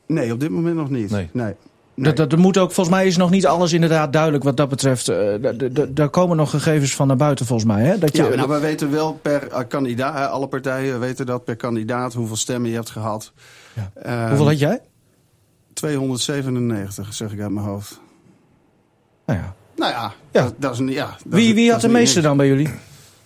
[0.07, 1.11] nee, op dit moment nog niet.
[1.11, 1.29] Nee.
[1.33, 1.55] nee.
[1.97, 2.13] Nee.
[2.13, 5.11] Dat, dat moet ook, volgens mij is nog niet alles inderdaad duidelijk wat dat betreft.
[5.11, 5.35] Uh,
[5.89, 7.83] daar komen nog gegevens van naar buiten volgens mij.
[7.83, 7.99] Hè?
[7.99, 11.57] Dat je, ja, nou, we weten wel per uh, kandidaat, alle partijen weten dat per
[11.57, 13.33] kandidaat hoeveel stemmen je hebt gehad.
[13.73, 14.23] Ja.
[14.23, 14.81] Um, hoeveel had jij?
[15.73, 18.01] 297, zeg ik uit mijn hoofd.
[19.27, 19.55] Nou ja.
[19.77, 20.43] Nou ja, ja.
[20.43, 22.71] Dat, dat is een, ja dat wie, wie had de meeste dan bij jullie?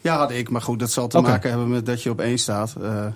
[0.00, 0.50] Ja, had ik.
[0.50, 1.30] Maar goed, dat zal te okay.
[1.30, 2.74] maken hebben met dat je op één staat.
[2.82, 3.06] Uh,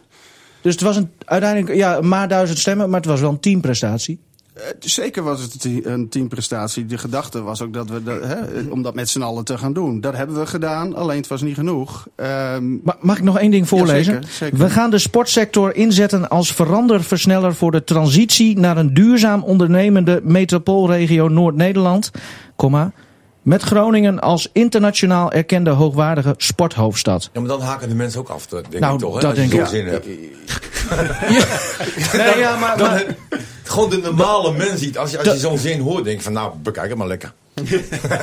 [0.61, 4.21] dus het was een, uiteindelijk ja, maar duizend stemmen, maar het was wel een teamprestatie.
[4.57, 6.87] Uh, zeker was het een teamprestatie.
[6.87, 9.73] De gedachte was ook dat we, dat, hè, om dat met z'n allen te gaan
[9.73, 10.01] doen.
[10.01, 12.07] Dat hebben we gedaan, alleen het was niet genoeg.
[12.17, 14.15] Um, maar mag ik nog één ding voorlezen?
[14.15, 14.59] Ja, zeker, zeker.
[14.59, 21.29] We gaan de sportsector inzetten als veranderversneller voor de transitie naar een duurzaam ondernemende metropoolregio
[21.29, 22.11] Noord-Nederland,
[23.45, 27.31] met Groningen als internationaal erkende hoogwaardige sporthoofdstad.
[27.33, 29.15] Ja, maar dan haken de mensen ook af, denk nou, ik toch?
[29.15, 29.21] Hè?
[29.21, 29.67] Dat Als denk je ik.
[29.67, 30.07] zin hebt.
[31.29, 31.45] ja.
[32.25, 33.05] nee, ja, maar, dan, maar,
[33.63, 34.99] gewoon de normale mens ziet.
[34.99, 37.33] Als je, als je zo'n zin hoort, denk je van nou, bekijk het maar lekker.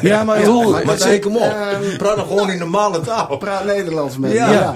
[0.01, 1.55] ja, maar, ja, maar, maar zeker kom op.
[1.81, 3.37] Um, praat dan gewoon in normale taal.
[3.37, 4.51] Praat Nederlands met ja.
[4.51, 4.75] ja.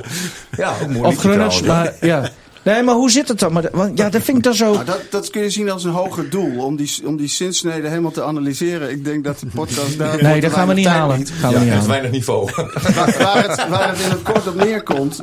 [0.57, 1.07] ja, ook mooi.
[1.07, 2.29] Of Grunners, maar ja.
[2.65, 3.53] Nee, maar hoe zit het dan?
[3.53, 4.73] Maar, want, ja, dat vind ik dan zo...
[4.73, 6.65] Nou, dat, dat kun je zien als een hoger doel.
[6.65, 8.89] Om die, om die zinsneden helemaal te analyseren.
[8.89, 10.23] Ik denk dat de podcast daar...
[10.23, 11.17] Nee, dat gaan we niet halen.
[11.17, 11.29] Niet.
[11.29, 11.89] Gaan we ja, niet het halen.
[11.89, 12.51] weinig niveau.
[12.55, 15.19] waar, waar, het, waar het in het kort op neerkomt...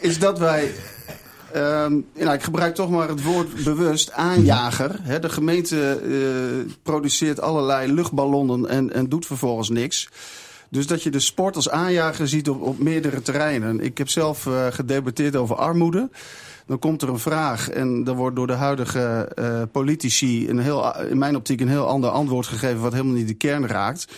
[0.00, 0.72] is dat wij...
[1.56, 4.98] Um, nou, ik gebruik toch maar het woord bewust aanjager.
[5.02, 10.08] He, de gemeente uh, produceert allerlei luchtballonnen en, en doet vervolgens niks.
[10.72, 13.80] Dus dat je de sport als aanjager ziet op, meerdere terreinen.
[13.80, 16.10] Ik heb zelf uh, gedebatteerd over armoede.
[16.66, 21.00] Dan komt er een vraag en er wordt door de huidige uh, politici een heel,
[21.00, 24.12] in mijn optiek een heel ander antwoord gegeven wat helemaal niet de kern raakt.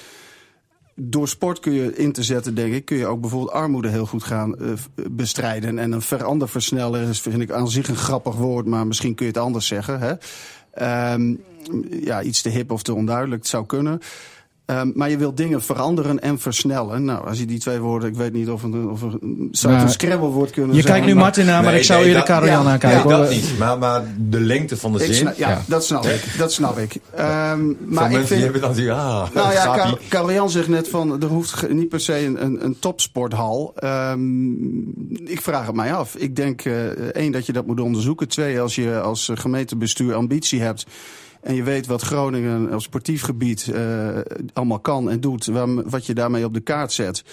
[0.95, 4.07] Door sport kun je in te zetten, denk ik, kun je ook bijvoorbeeld armoede heel
[4.07, 4.73] goed gaan uh,
[5.11, 5.79] bestrijden.
[5.79, 9.33] En een veranderversneller is, vind ik aan zich een grappig woord, maar misschien kun je
[9.33, 10.01] het anders zeggen.
[10.01, 11.13] Hè?
[11.13, 11.43] Um,
[11.91, 14.01] ja, iets te hip of te onduidelijk, het zou kunnen.
[14.67, 17.05] Um, maar je wilt dingen veranderen en versnellen.
[17.05, 19.83] Nou, als je die twee woorden, ik weet niet of een, of een, zou het
[19.83, 20.93] een scrabblewoord kunnen je zijn.
[20.95, 23.07] kijkt nu Martin aan, maar nee, ik zou nee, eerder Karel-Jan ja, aankijken.
[23.09, 23.25] Nee, hoor.
[23.25, 23.59] dat niet.
[23.59, 25.25] Maar, maar de lengte van de Ik zin.
[25.37, 25.63] ja, Ja.
[25.67, 26.35] dat snap ik.
[26.39, 26.95] Dat snap ik.
[27.19, 29.97] Um, maar Van ik mensen die vind, hebben dan die, ah, nou ja.
[30.09, 33.75] Karel- zegt net van, er hoeft niet per se een, een, een topsporthal.
[33.85, 34.93] Um,
[35.25, 36.15] ik vraag het mij af.
[36.17, 38.29] Ik denk, uh, één, dat je dat moet onderzoeken.
[38.29, 40.87] Twee, als je als uh, gemeentebestuur ambitie hebt...
[41.45, 44.09] En je weet wat Groningen als sportief gebied uh,
[44.53, 45.47] allemaal kan en doet.
[45.47, 47.25] Waar, wat je daarmee op de kaart zet.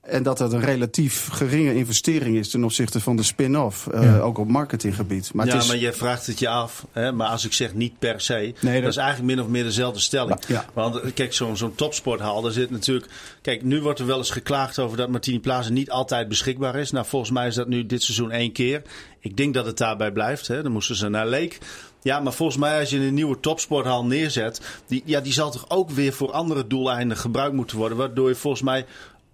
[0.00, 3.86] En dat dat een relatief geringe investering is ten opzichte van de spin-off.
[3.94, 4.18] Uh, Ja.
[4.18, 5.34] Ook op marketinggebied.
[5.34, 6.86] Maar ja, het is, maar je vraagt het je af.
[6.92, 7.12] Hè?
[7.12, 8.82] Maar als ik zeg niet per se, Nee, dat...
[8.82, 10.38] dat- is eigenlijk min of meer dezelfde stelling.
[10.48, 10.64] Ja.
[10.72, 13.10] Want eh, kijk, zo'n zo'n topsporthal, daar zit natuurlijk...
[13.42, 16.90] Kijk, nu wordt er wel eens geklaagd over dat Martini Plaza niet altijd beschikbaar is.
[16.90, 18.82] Nou, volgens mij is dat nu dit seizoen één keer.
[19.20, 20.48] Ik denk dat het daarbij blijft.
[20.48, 20.62] Hè?
[20.62, 21.58] Dan moesten ze naar Leek.
[22.02, 24.60] Ja, maar volgens mij als je een nieuwe topsporthal neerzet...
[24.86, 27.98] Die, ja, die zal toch ook weer voor andere doeleinden gebruikt moeten worden.
[27.98, 28.86] Waardoor je volgens mij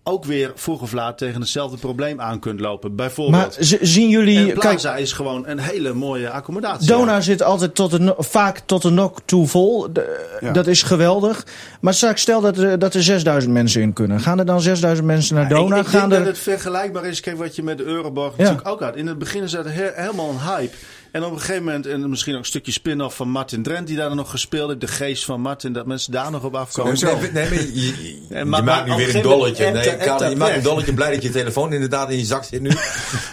[0.05, 2.97] ook weer vroeg of laat tegen hetzelfde probleem aan kunt lopen.
[2.97, 3.43] Bijvoorbeeld.
[3.59, 4.47] Maar zien jullie...
[4.47, 6.87] Kijk, Plaza is gewoon een hele mooie accommodatie.
[6.87, 9.93] Dona zit altijd tot de, vaak tot de nok toe vol.
[9.93, 10.53] De- Ja.
[10.53, 11.47] Dat is geweldig.
[11.81, 14.21] Maar straks stel dat er, dat er 6000 mensen in kunnen.
[14.21, 15.77] Gaan er dan 6000 mensen naar Dona?
[15.77, 16.19] Ik, ik Gaan denk er...
[16.19, 17.21] dat het vergelijkbaar is.
[17.21, 18.43] Kijk, wat je met de Euroborg Ja.
[18.43, 18.97] natuurlijk ook had.
[18.97, 20.77] In het begin is dat he- helemaal een hype.
[21.13, 23.97] En op een gegeven moment, en misschien ook een stukje spin-off van Martin Drent, die
[23.97, 24.81] daar dan nog gespeeld heeft.
[24.81, 26.93] De geest van Martin, dat mensen daar nog op afkomen.
[27.03, 29.71] Nee, nee, nee, maar je, je- Ja, je maar- maar maakt nu weer een dolletje.
[29.71, 32.61] Nee, Karel, je maakt een dolletje blij dat je telefoon inderdaad in je zak zit
[32.61, 32.71] nu.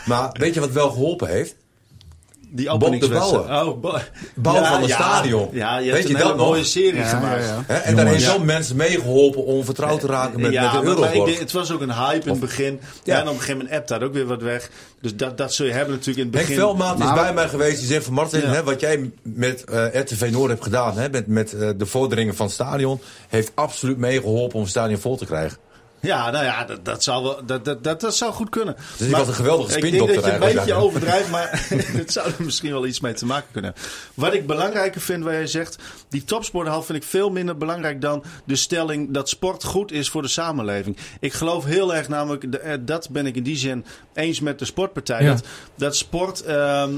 [0.06, 1.56] maar weet je wat wel geholpen heeft?
[2.52, 3.46] Die Bob de openingswedstrijd.
[3.48, 3.68] Bouwer.
[3.74, 3.98] Oh, Bo-
[4.36, 4.96] Bouwen van een ja.
[4.96, 5.50] stadion.
[5.52, 6.48] Ja, je Weet hebt je een dat nog?
[6.48, 7.44] mooie serie Ja, gemaakt.
[7.44, 7.64] ja, ja.
[7.68, 7.74] Hè?
[7.78, 10.86] En daar heeft zo'n mensen meegeholpen om vertrouwd te raken met, ja, met de maar-
[10.86, 11.26] maar ik Euroborg.
[11.30, 12.80] denk, het was ook een hype in het begin.
[13.04, 13.16] Ja.
[13.16, 14.70] En op een gegeven moment appt dat ook weer wat weg.
[15.02, 16.62] Dus dat, dat zul je hebben natuurlijk in het Henk begin.
[16.64, 17.78] Veldmaat is bij mij geweest.
[17.80, 18.48] Die zegt van Martin, Ja.
[18.48, 22.36] hè, wat jij met eh, RTV Noord hebt gedaan, hè, met, met eh, de vorderingen
[22.36, 25.58] van het stadion, heeft absoluut meegeholpen om het stadion vol te krijgen.
[26.02, 28.76] Ja, nou ja, dat, dat, zou, wel, dat, dat, dat, dat zou goed kunnen.
[28.76, 31.66] Dus die was een geweldige Ik denk dat je een beetje overdrijft, maar
[32.02, 33.92] het zou er misschien wel iets mee te maken kunnen hebben.
[34.14, 35.78] Wat ik belangrijker vind, waar jij zegt,
[36.10, 40.22] die topsporthal vind ik veel minder belangrijk dan de stelling dat sport goed is voor
[40.22, 40.98] de samenleving.
[41.20, 44.66] Ik geloof heel erg namelijk, eh, dat ben ik in die zin eens met de
[44.66, 45.30] sportpartij, Ja.
[45.30, 45.44] dat,
[45.76, 46.94] dat sport ehm,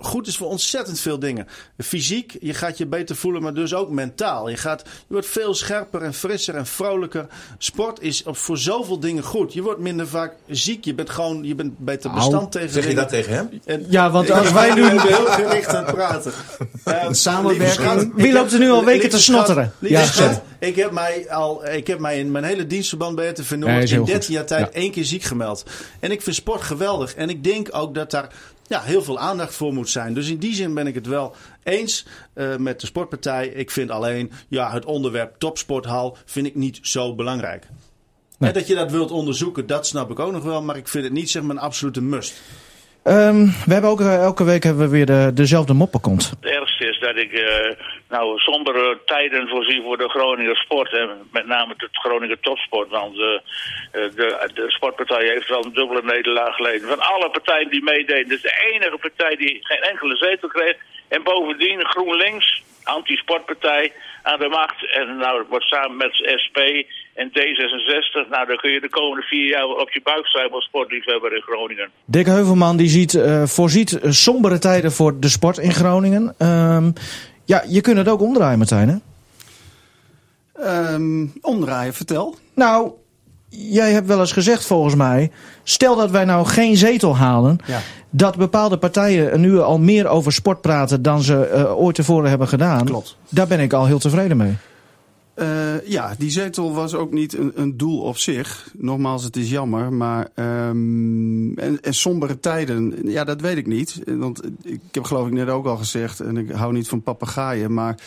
[0.00, 1.46] goed is voor ontzettend veel dingen.
[1.78, 4.48] Fysiek, je gaat je beter voelen, maar dus ook mentaal.
[4.48, 7.26] Je, gaat, je wordt veel scherper en frisser en vrolijker.
[7.58, 9.52] Sport is op, voor zoveel dingen goed.
[9.52, 10.84] Je wordt minder vaak ziek.
[10.84, 13.60] Je bent gewoon je bent beter bestand tegen Zeg je dat tegen hem?
[13.64, 16.32] En- Ja, want als wij nu- heel gericht aan het praten.
[17.48, 19.72] Lieve schat, Wie loopt er nu al weken te snotteren?
[19.78, 23.50] Ja, schat, ik heb mij al, ik heb mij in mijn hele dienstverband bij RTV
[23.50, 24.06] Noord in goed.
[24.06, 24.80] 13 jaar tijd Ja.
[24.80, 25.64] één keer ziek gemeld.
[26.00, 27.14] En ik vind sport geweldig.
[27.14, 28.28] En ik denk ook dat daar
[28.66, 30.14] ja, heel veel aandacht voor moet zijn.
[30.14, 33.46] Dus in die zin ben ik het wel eens eh, met de sportpartij.
[33.46, 37.66] Ik vind alleen ja, het onderwerp topsporthal vind ik niet zo belangrijk.
[38.38, 38.50] Nee.
[38.50, 40.62] En dat je dat wilt onderzoeken, dat snap ik ook nog wel.
[40.62, 42.42] Maar ik vind het niet zeg maar een absolute must.
[43.02, 46.30] Ehm, we hebben ook, eh, elke week hebben we weer de, dezelfde moppenkont.
[46.30, 47.76] Het ergste is dat ik eh,
[48.08, 50.92] nou sombere tijden voorzie voor de Groninger sport.
[50.92, 52.90] En met name het Groninger topsport.
[52.90, 53.40] Want eh, eh,
[54.14, 56.88] de, de sportpartij heeft wel een dubbele nederlaag geleden.
[56.88, 58.28] Van alle partijen die meededen.
[58.28, 60.76] Dus de enige partij die geen enkele zetel kreeg.
[61.08, 63.92] En bovendien GroenLinks, anti-sportpartij,
[64.22, 64.94] aan de macht.
[64.94, 66.12] En nou, wordt samen met
[66.44, 66.58] SP
[67.14, 68.28] en D66.
[68.30, 71.42] Nou, dan kun je de komende vier jaar op je buik zijn als sportliefhebber in
[71.42, 71.90] Groningen.
[72.04, 76.34] Dick Heuvelman die ziet, eh, voorziet sombere tijden voor de sport in Groningen.
[76.38, 76.90] Ehm,
[77.44, 78.88] ja, je kunt het ook omdraaien, Martijn.
[78.88, 78.96] Hè?
[80.64, 82.36] Ehm, omdraaien, vertel.
[82.54, 82.92] Nou,
[83.48, 85.30] jij hebt wel eens gezegd volgens mij...
[85.62, 87.58] stel dat wij nou geen zetel halen...
[87.66, 87.80] Ja.
[88.10, 91.02] Dat bepaalde partijen nu al meer over sport praten...
[91.02, 92.84] dan ze eh, ooit tevoren hebben gedaan.
[92.84, 93.16] Klopt.
[93.28, 94.56] Daar ben ik al heel tevreden mee.
[95.38, 98.70] Eh, ja, die zetel was ook niet een, een doel op zich.
[98.76, 99.92] Nogmaals, het is jammer.
[99.92, 104.00] Maar ehm, en, en sombere tijden, ja, dat weet ik niet.
[104.06, 107.74] Want ik heb geloof ik net ook al gezegd, en ik hou niet van papegaaien,
[107.74, 107.98] maar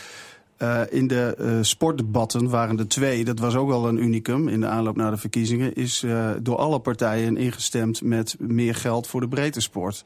[0.56, 3.24] eh, in de eh, sportdebatten waren er twee.
[3.24, 5.74] Dat was ook al een unicum in de aanloop naar de verkiezingen.
[5.74, 10.04] Is eh, door alle partijen ingestemd met meer geld voor de breedte sport.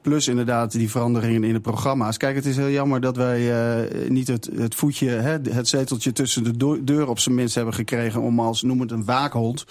[0.00, 2.16] Plus inderdaad die veranderingen in de programma's.
[2.16, 6.44] Kijk, het is heel jammer dat wij niet het, het voetje, hè, het zeteltje tussen
[6.58, 9.64] de deur op zijn minst hebben gekregen om als, noem het een waakhond,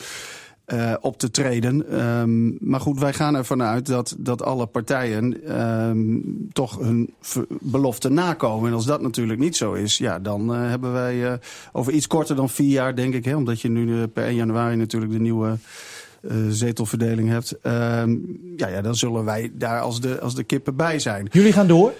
[0.66, 1.90] eh, op te treden.
[1.92, 6.18] Ehm, maar goed, wij gaan ervan uit dat, dat alle partijen ehm,
[6.54, 8.70] toch hun ver- belofte nakomen.
[8.70, 11.34] En als dat natuurlijk niet zo is, ja, dan eh, hebben wij eh,
[11.72, 14.76] over iets korter dan vier jaar, denk ik, hè, omdat je nu per 1 januari
[14.76, 15.58] natuurlijk de nieuwe
[16.50, 17.58] zetelverdeling hebt.
[17.62, 18.16] Ehm,
[18.58, 21.28] ja, ja, dan zullen wij daar als de, als de kippen bij zijn.
[21.32, 21.94] Jullie gaan door.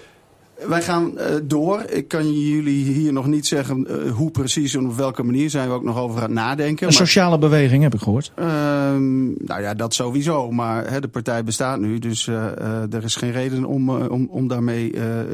[0.64, 1.82] Wij gaan eh, door.
[1.88, 5.68] Ik kan jullie hier nog niet zeggen eh, hoe precies en op welke manier zijn
[5.68, 6.86] we ook nog over aan het nadenken.
[6.86, 8.32] Een Maar, sociale beweging heb ik gehoord.
[8.34, 10.50] Ehm, nou ja, dat sowieso.
[10.50, 14.48] Maar hè, de partij bestaat nu, dus eh, er is geen reden om, om, om
[14.48, 14.90] daarmee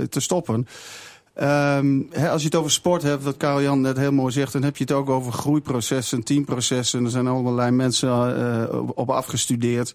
[0.09, 0.67] te stoppen.
[1.35, 4.53] Ehm, hè, als je het over sport hebt, wat Karel Jan net heel mooi zegt,
[4.53, 7.05] dan heb je het ook over groeiprocessen, teamprocessen.
[7.05, 8.11] Er zijn allerlei mensen
[8.81, 9.95] op- op afgestudeerd.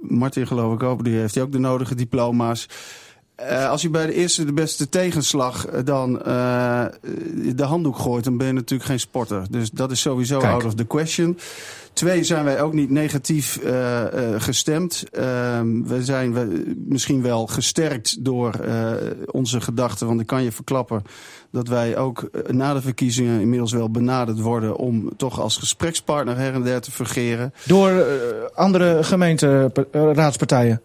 [0.00, 2.68] Martin geloof ik ook, die heeft hij ook de nodige diploma's.
[3.34, 6.84] Eh, als je bij de eerste de beste tegenslag eh, dan eh,
[7.54, 9.46] de handdoek gooit, dan ben je natuurlijk geen sporter.
[9.50, 10.52] Dus dat is sowieso Kijk.
[10.52, 11.38] out of the question.
[11.92, 13.60] Twee, zijn wij ook niet negatief
[14.36, 15.04] gestemd.
[15.12, 18.60] Ehm, we zijn we, misschien wel gesterkt door
[19.26, 20.06] onze gedachten.
[20.06, 21.02] Want ik kan je verklappen
[21.50, 24.76] dat wij ook na de verkiezingen inmiddels wel benaderd worden...
[24.76, 27.54] om toch als gesprekspartner her en der te fungeren.
[27.64, 28.04] Door
[28.54, 30.80] andere gemeenteraadspartijen.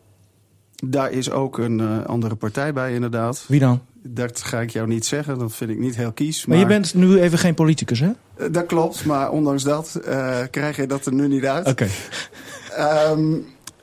[0.86, 3.44] Daar is ook een eh, andere partij bij inderdaad.
[3.48, 3.82] Wie dan?
[4.04, 6.46] Dat ga ik jou niet zeggen, dat vind ik niet heel kies.
[6.46, 8.10] Maar je bent nu even geen politicus, hè?
[8.38, 11.68] Eh, Dat klopt, maar ondanks dat eh, krijg je dat er nu niet uit.
[11.68, 11.88] Oké.
[12.76, 13.34] Ehm,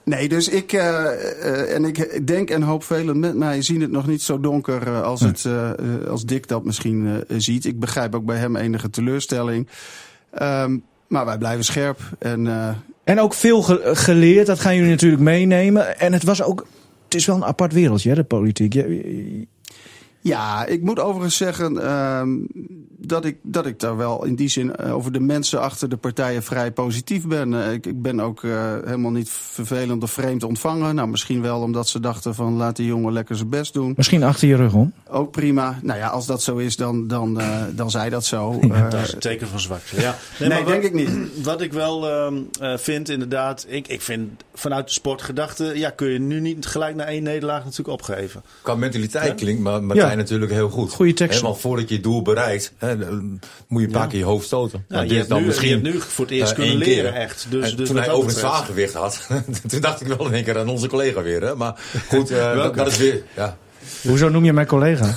[0.04, 4.22] nee, dus ik, en ik denk en hoop velen met mij zien het nog niet
[4.22, 5.76] zo donker als, het, eh, eh,
[6.10, 7.64] als Dick dat misschien ziet.
[7.64, 9.68] Ik begrijp ook bij hem enige teleurstelling.
[10.30, 10.78] Ehm,
[11.08, 11.98] maar wij blijven scherp.
[12.18, 12.46] En
[13.04, 15.98] En ook veel ge- geleerd, dat gaan jullie natuurlijk meenemen.
[15.98, 16.66] En het was ook,
[17.06, 18.74] het is wel een apart wereldje, hè, de politiek.
[20.26, 22.28] Ja, ik moet overigens zeggen ehm,
[22.98, 25.96] dat, ik, dat ik daar wel in die zin eh, over de mensen achter de
[25.96, 27.62] partijen vrij positief ben.
[27.64, 30.94] Eh, ik, ik ben ook eh, helemaal niet vervelend of vreemd ontvangen.
[30.94, 33.92] Nou, misschien wel omdat ze dachten van laat die jongen lekker zijn best doen.
[33.96, 34.92] Misschien achter je rug om.
[35.08, 35.78] Ook prima.
[35.82, 38.58] Nou ja, als dat zo is, dan, dan, eh, dan zij dat zo.
[38.60, 40.00] Eh, Dat is een teken van zwakte.
[40.00, 40.16] Ja.
[40.40, 41.10] nee, maar wat- denk ik niet.
[41.44, 46.08] Wat ik wel ehm, eh, vind, inderdaad, ik, ik vind vanuit de sportgedachte, ja, kun
[46.08, 48.42] je nu niet gelijk na één nederlaag natuurlijk opgeven.
[48.62, 50.22] Qua mentaliteit klinkt maar Martijn Ja.
[50.22, 50.90] natuurlijk heel goed.
[50.92, 51.40] Goeie tekst.
[51.40, 52.96] Want voordat je het doel bereikt, hè,
[53.68, 54.08] moet je een paar Ja.
[54.08, 54.84] keer je hoofd stoten.
[54.88, 56.74] Nou, dit je, hebt dan nu, misschien, je hebt nu voor het eerst eh, kunnen
[56.76, 57.20] één leren, keer.
[57.22, 57.46] echt.
[57.50, 59.26] Dus, En dus toen hij over het zwaargewicht had,
[59.68, 61.42] toen dacht ik wel in één keer aan onze collega weer.
[61.42, 61.54] Hè?
[61.54, 63.22] Maar goed, eh, dat, dat is weer...
[63.36, 63.56] Ja.
[64.02, 65.14] Hoezo noem je mijn collega?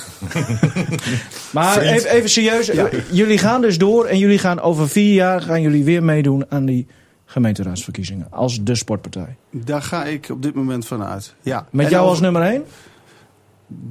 [1.52, 2.72] maar even, even serieus.
[3.12, 6.66] Jullie gaan dus door en jullie gaan over vier jaar gaan jullie weer meedoen aan
[6.66, 6.88] die
[7.26, 8.28] gemeenteraadsverkiezingen.
[8.32, 9.36] Als de sportpartij.
[9.52, 11.34] Daar ga ik op dit moment van uit.
[11.42, 11.68] Ja.
[11.72, 12.64] Met En jou over- als nummer één?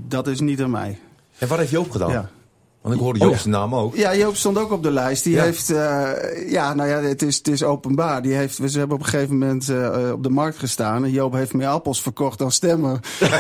[0.09, 0.99] Dat is niet aan mij.
[1.39, 2.11] En wat heeft Joop gedaan?
[2.11, 2.31] Ja.
[2.83, 3.41] Want ik hoorde Oh, Joop ja.
[3.41, 3.97] zijn naam ook.
[3.97, 5.25] Ja, Joop stond ook op de lijst.
[5.25, 5.43] Die Ja.
[5.43, 8.23] heeft, eh, ja, nou ja, het is, het is openbaar.
[8.23, 11.05] Die heeft, we hebben op een gegeven moment eh, op de markt gestaan.
[11.05, 13.01] En Joop heeft meer appels verkocht dan stemmen.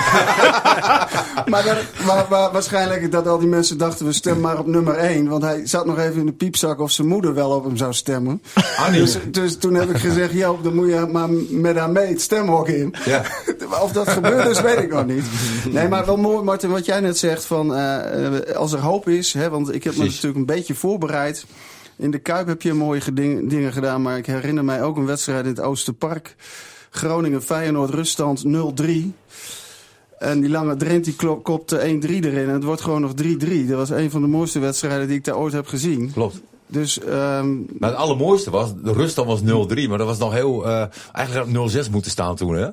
[1.46, 4.94] maar, dat- maar, maar waarschijnlijk dat al die mensen dachten, we stemmen maar op nummer
[4.94, 5.28] één.
[5.28, 7.92] Want hij zat nog even in de piepzak of zijn moeder wel op hem zou
[7.92, 8.42] stemmen.
[8.76, 9.00] Annie.
[9.00, 12.20] Dus, dus toen heb ik gezegd, Joop, dan moet je maar met haar mee het
[12.20, 12.94] stemhok in.
[13.04, 13.22] Ja.
[13.82, 15.24] Of dat gebeurt is, weet ik nog niet.
[15.70, 17.44] Nee, maar wel mooi, Martin, wat jij net zegt.
[17.44, 21.44] Van, eh, als er hoop is, hè, want ik heb me natuurlijk een beetje voorbereid.
[21.96, 24.02] In de Kuip heb je mooie geding- dingen gedaan.
[24.02, 26.36] Maar ik herinner mij ook een wedstrijd in het Oosterpark.
[26.90, 29.12] Groningen-Feyenoord, ruststand 0-3.
[30.18, 32.46] En die lange Drent die klop- kopte 1-3 erin.
[32.48, 33.66] En het wordt gewoon nog 3-3.
[33.66, 36.12] Dat was een van de mooiste wedstrijden die ik daar ooit heb gezien.
[36.12, 36.40] Klopt.
[36.66, 40.66] Dus ehm, Maar het allermooiste was, de ruststand was 0-3, maar dat was nog heel,
[40.66, 40.70] eh,
[41.12, 42.68] eigenlijk had het 0-6 moeten staan toen, hè.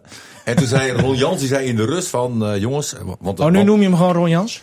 [0.46, 2.96] En toen zei Ron Jans, die zei in de rust van, eh, jongens...
[3.20, 4.62] Want, Oh, nu want- noem je hem gewoon Ron Jans?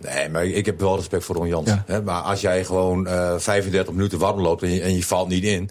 [0.00, 1.68] Nee, maar ik heb wel respect voor Ron Jans.
[1.68, 1.82] Ja.
[1.86, 2.02] Hè?
[2.02, 5.44] Maar als jij gewoon eh 35 minuten warm loopt en je, en je valt niet
[5.44, 5.70] in...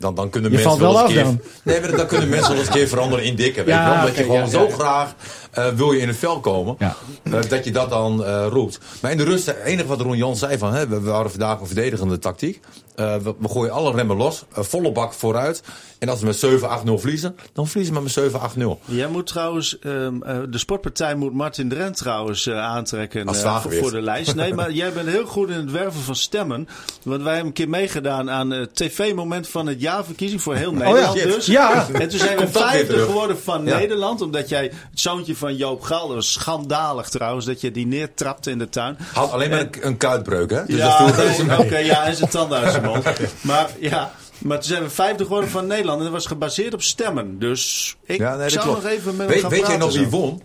[0.00, 2.28] Dan, dan kunnen Je mensen valt wel eens een af keer, Nee, maar dan kunnen
[2.28, 3.64] mensen wel eens een keer veranderen in dikke.
[3.64, 4.00] Weet Ja, je wel?
[4.00, 4.74] Dat oké, je gewoon ja, zo ja.
[4.74, 5.14] graag
[5.50, 6.76] eh, wil je in het vel komen.
[6.78, 6.96] Ja.
[7.22, 8.78] eh, dat je dat dan eh, roept.
[9.00, 10.72] Maar in de rust, het enige wat Ron Jans zei van...
[10.74, 12.60] Hè, we, we hadden vandaag een verdedigende tactiek.
[13.00, 14.44] Eh, we, we gooien alle remmen los.
[14.50, 15.62] volle bak vooruit.
[15.98, 18.84] En als we met 7-8-0 verliezen, dan verliezen we met 7-8-0.
[18.84, 23.90] Jij moet trouwens, ehm, eh, de sportpartij moet Martin Drent trouwens aantrekken Als eh, voor,
[23.90, 24.34] de lijst.
[24.34, 26.68] Nee, maar jij bent heel goed in het werven van stemmen.
[27.02, 31.16] Want wij hebben een keer meegedaan aan het tv-moment van het jaarverkiezing voor heel Nederland
[31.18, 31.24] shit.
[31.32, 31.46] dus.
[31.46, 31.86] Ja.
[31.92, 33.76] En toen zijn we vijfde geworden van Ja.
[33.78, 34.20] Nederland.
[34.20, 38.50] Omdat jij het zoontje van Joop Gal, dat was schandalig trouwens, dat je die neertrapte
[38.50, 38.96] in de tuin.
[39.12, 40.64] Had alleen maar een, een kuitbreuk, hè?
[40.66, 43.04] Dus ja, oké, oké, ja, en zijn tanden uit zijn mond.
[43.40, 45.98] Maar ja, maar toen zijn we vijfde geworden van Nederland.
[45.98, 47.38] En dat was gebaseerd op stemmen.
[47.38, 48.82] Dus ik Ja, nee, zou klopt.
[48.82, 50.42] nog even met hem gaan weet jij nog wie won?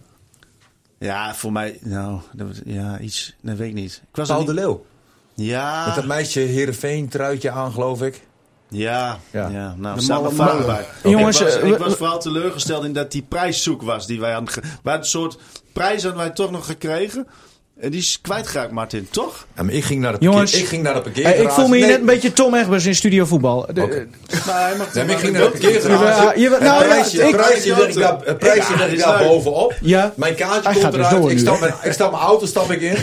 [1.00, 4.02] Ja, voor mij, nou, dat, ja, iets, dat weet ik niet.
[4.10, 4.86] Ik was Paul de Leeuw.
[5.34, 8.22] Ja, Met dat meisje Heerenveen truitje aan, geloof ik.
[8.76, 9.48] Ja, Ja.
[9.50, 10.86] ja, nou, De staan we malle fout malle.
[11.02, 11.12] bij.
[11.12, 14.32] Jongens, ik was, eh, ik was vooral teleurgesteld in dat die prijszoek was die wij
[14.32, 14.54] hadden.
[14.54, 15.38] We hadden een soort
[15.74, 17.28] prijs hadden wij toch nog gekregen.
[17.80, 19.46] En die is kwijtgeraakt, Martin, toch?
[19.56, 21.44] Ja, maar ik ging naar de, Jongens, parkeer, ik ging naar de Hey, parkeergarage.
[21.44, 23.66] ik voel me hier Nee, net een beetje Tom Egbers in Studio Voetbal.
[23.74, 24.08] De- Oké.
[24.46, 26.24] Maar hij mag Nee, maar ik ging maar naar de parkeergarage.
[26.24, 28.94] Ja, je- nou, Het ja, prijsje, ik- het prijsje leg ik daar, prijsje leg ik
[28.94, 29.74] is daar bovenop.
[29.82, 30.14] Ja.
[30.16, 31.22] Mijn kaartje Hij komt gaat dus eruit.
[31.22, 32.98] door ik, stap ik stap mijn auto stap ik in.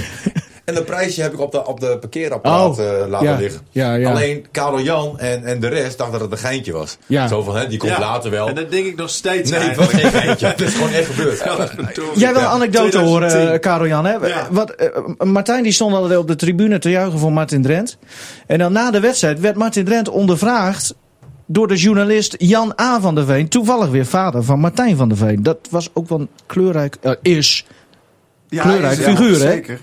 [0.65, 3.37] En dat prijsje heb ik op de, op de parkeerapparaat Oh, eh, laten ja.
[3.37, 3.61] liggen.
[3.71, 4.11] Ja, ja.
[4.11, 6.99] Alleen Karel Jan en, en de rest dachten dat het een geintje was.
[7.07, 7.27] Ja.
[7.29, 8.49] Zo van, hè, die komt Ja, later wel.
[8.49, 10.47] En dat denk ik nog steeds nee, het was geen geintje.
[10.47, 11.43] Het is gewoon echt gebeurd.
[12.15, 13.41] Jij wil een anekdote 2010.
[13.41, 14.05] horen, Karel Jan.
[14.05, 14.13] Hè?
[14.27, 14.47] Ja.
[14.51, 17.99] Wat, eh, Martijn die stond altijd op de tribune te juichen voor Martin Drent.
[18.47, 20.95] En dan na de wedstrijd werd Martin Drent ondervraagd
[21.47, 23.01] door de journalist Jan A.
[23.01, 23.49] van der Veen.
[23.49, 25.43] Toevallig weer vader van Martijn van der Veen.
[25.43, 27.67] Dat was ook wel een kleurrijk, eh, is.
[28.49, 29.51] ja, Kleurrijk is- figuur, hè?
[29.51, 29.81] Zeker.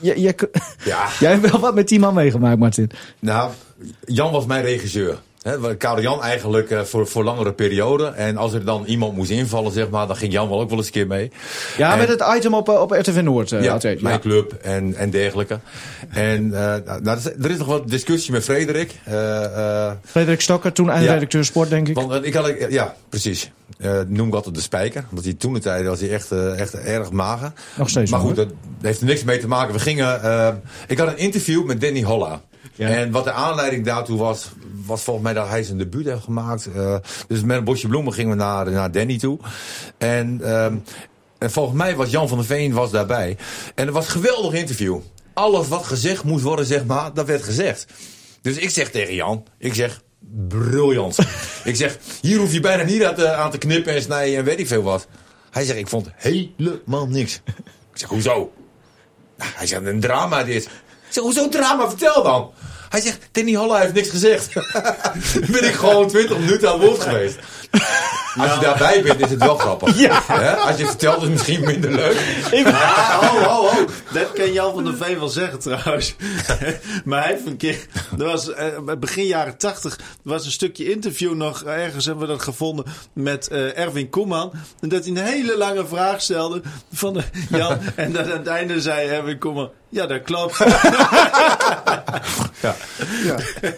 [0.00, 0.34] Jij, jij,
[0.84, 1.08] Ja.
[1.20, 2.90] jij hebt wel wat met die man meegemaakt, Martin.
[3.18, 3.50] Nou,
[4.04, 5.18] Jan was mijn regisseur.
[5.78, 8.06] Karel Jan eigenlijk eh, voor, voor langere periode.
[8.06, 10.78] En als er dan iemand moest invallen, zeg maar, dan ging Jan wel ook wel
[10.78, 11.30] eens een keer mee.
[11.76, 13.52] Ja, En- met het item op, eh, op RTV Noord.
[13.52, 15.58] eh, ja, hij- mijn club en, en dergelijke.
[16.10, 18.94] En eh, nou, er is- er is nog wat discussie met Frederik.
[20.04, 21.94] Frederik Stokker, toen eindredacteur sport, denk ik.
[21.94, 23.50] want ik had, ja, precies.
[24.06, 25.04] Noem ik altijd de spijker.
[25.10, 27.52] Want hij toen de tijd was hij echt, echt erg mager.
[27.76, 28.48] Nog steeds Maar goed, dat
[28.80, 29.74] heeft er niks mee te maken.
[29.74, 30.20] We gingen,
[30.86, 32.40] ik had een interview met Danny Holla.
[32.78, 34.50] En wat de aanleiding daartoe was,
[34.86, 36.68] was volgens mij dat hij zijn debuut heeft gemaakt.
[36.74, 36.96] Eh,
[37.28, 39.38] dus met een bosje bloemen gingen we naar, naar Danny toe.
[39.98, 40.76] En, ehm,
[41.38, 43.36] en volgens mij was Jan van der Veen was daarbij.
[43.74, 44.98] En het was een geweldig interview.
[45.34, 47.86] Alles wat gezegd moest worden, zeg maar, dat werd gezegd.
[48.42, 50.02] Dus ik zeg tegen Jan, ik zeg,
[50.48, 51.18] briljant.
[51.64, 54.44] ik zeg, hier hoef je bijna niet aan te, aan te knippen en snijden en
[54.44, 55.06] weet ik veel wat.
[55.50, 57.40] Hij zegt, ik vond helemaal niks.
[57.92, 58.52] Ik zeg, hoezo?
[59.36, 60.68] Nou, hij zegt, een drama dit.
[61.08, 61.88] Zeg, hoezo drama?
[61.88, 62.50] Vertel dan.
[62.88, 64.52] Hij zegt, Danny Holla heeft niks gezegd.
[65.52, 67.38] Ben ik gewoon 20 minuten aan het woord geweest.
[68.38, 69.96] Als je daarbij bent, is het wel grappig.
[70.26, 70.56] Hè?
[70.56, 72.16] Als je het vertelt, is het misschien minder leuk.
[72.64, 73.84] Ho, ho, ho.
[74.12, 76.16] Dat kan Jan van der Veen wel zeggen trouwens.
[77.04, 77.86] maar hij heeft een keer...
[78.18, 78.66] Er was, eh,
[78.98, 81.62] begin jaren tachtig was een stukje interview nog...
[81.62, 84.52] Ergens hebben we dat gevonden met eh, Erwin Koeman.
[84.80, 86.62] En dat hij een hele lange vraag stelde
[86.92, 87.78] van de, Jan.
[87.96, 89.70] en dat aan het einde zei Erwin Koeman...
[89.90, 90.58] Ja, dat klopt.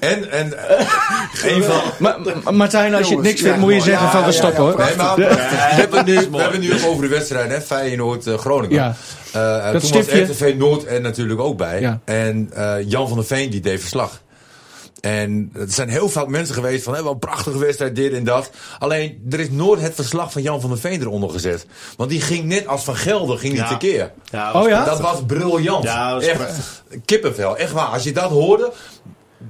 [0.01, 1.81] En, en eh, een van...
[1.99, 4.27] Maar, maar Martijn, als je het niks vindt, ja, moet je zeggen Ja, van we
[4.27, 4.79] ja, stoppen hoor.
[4.79, 7.61] Nee, maar we, hebben het nu, we hebben het nu over de wedstrijd, hè?
[7.61, 8.77] Feyenoord-Groningen.
[8.77, 8.95] Ja.
[9.33, 10.07] Eh, Dat toen was.
[10.07, 11.81] RTV Noord er natuurlijk ook bij.
[11.81, 12.01] Ja.
[12.05, 14.21] En eh, Jan van der Veen die deed verslag.
[15.01, 18.25] En er zijn heel vaak mensen geweest van, hé, wel een prachtige wedstrijd, dit en
[18.25, 18.51] dat.
[18.79, 21.67] Alleen, er is nooit het verslag van Jan van der Veen eronder gezet.
[21.97, 23.69] Want die ging net als Van Gelder, ging die Ja.
[23.69, 24.13] tekeer.
[24.25, 24.85] Ja, Oh ja?
[24.85, 25.85] Dat was briljant.
[25.85, 27.57] Ja, dat echt kippenvel.
[27.57, 27.87] Echt waar.
[27.87, 28.73] Als je dat hoorde,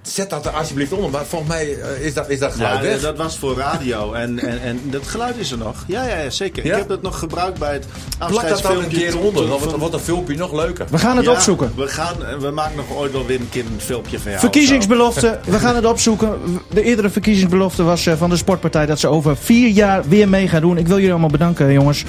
[0.02, 1.10] zet dat er alsjeblieft onder.
[1.10, 3.00] Maar volgens mij eh, is dat, is dat geluid Ja, weg.
[3.00, 4.12] dat was voor radio.
[4.12, 5.84] En, en, en dat geluid is er nog.
[5.86, 6.64] Ja, ja, ja zeker.
[6.64, 6.72] Ja?
[6.72, 7.86] Ik heb dat nog gebruikt bij het
[8.18, 8.98] Plak dat dan een afscheidsfilmpje.
[8.98, 9.46] keer onder.
[9.48, 10.86] Dan wordt, dat filmpje nog leuker.
[10.90, 11.72] We gaan het Ja, opzoeken.
[11.76, 14.40] We, gaan, we maken nog ooit wel weer een keer een filmpje van jou.
[14.42, 16.38] Verkiezingsbelofte, we gaan het opzoeken.
[16.72, 20.48] De eerdere verkiezingsbelofte was eh, van de Sportpartij dat ze over vier jaar weer mee
[20.48, 20.78] gaan doen.
[20.78, 22.04] Ik wil jullie allemaal bedanken, jongens.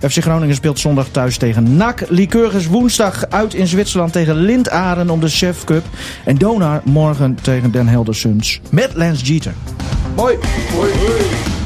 [0.00, 2.02] FC Groningen speelt zondag thuis tegen NAC.
[2.08, 5.84] Lycurgus woensdag uit in Zwitserland tegen Lindaren om de Chef Cup.
[6.24, 9.54] En Donar morgen tegen Den Helder Suns met Lance Jeter.
[10.16, 10.36] Mooi.
[10.72, 11.63] Hoi, hoi.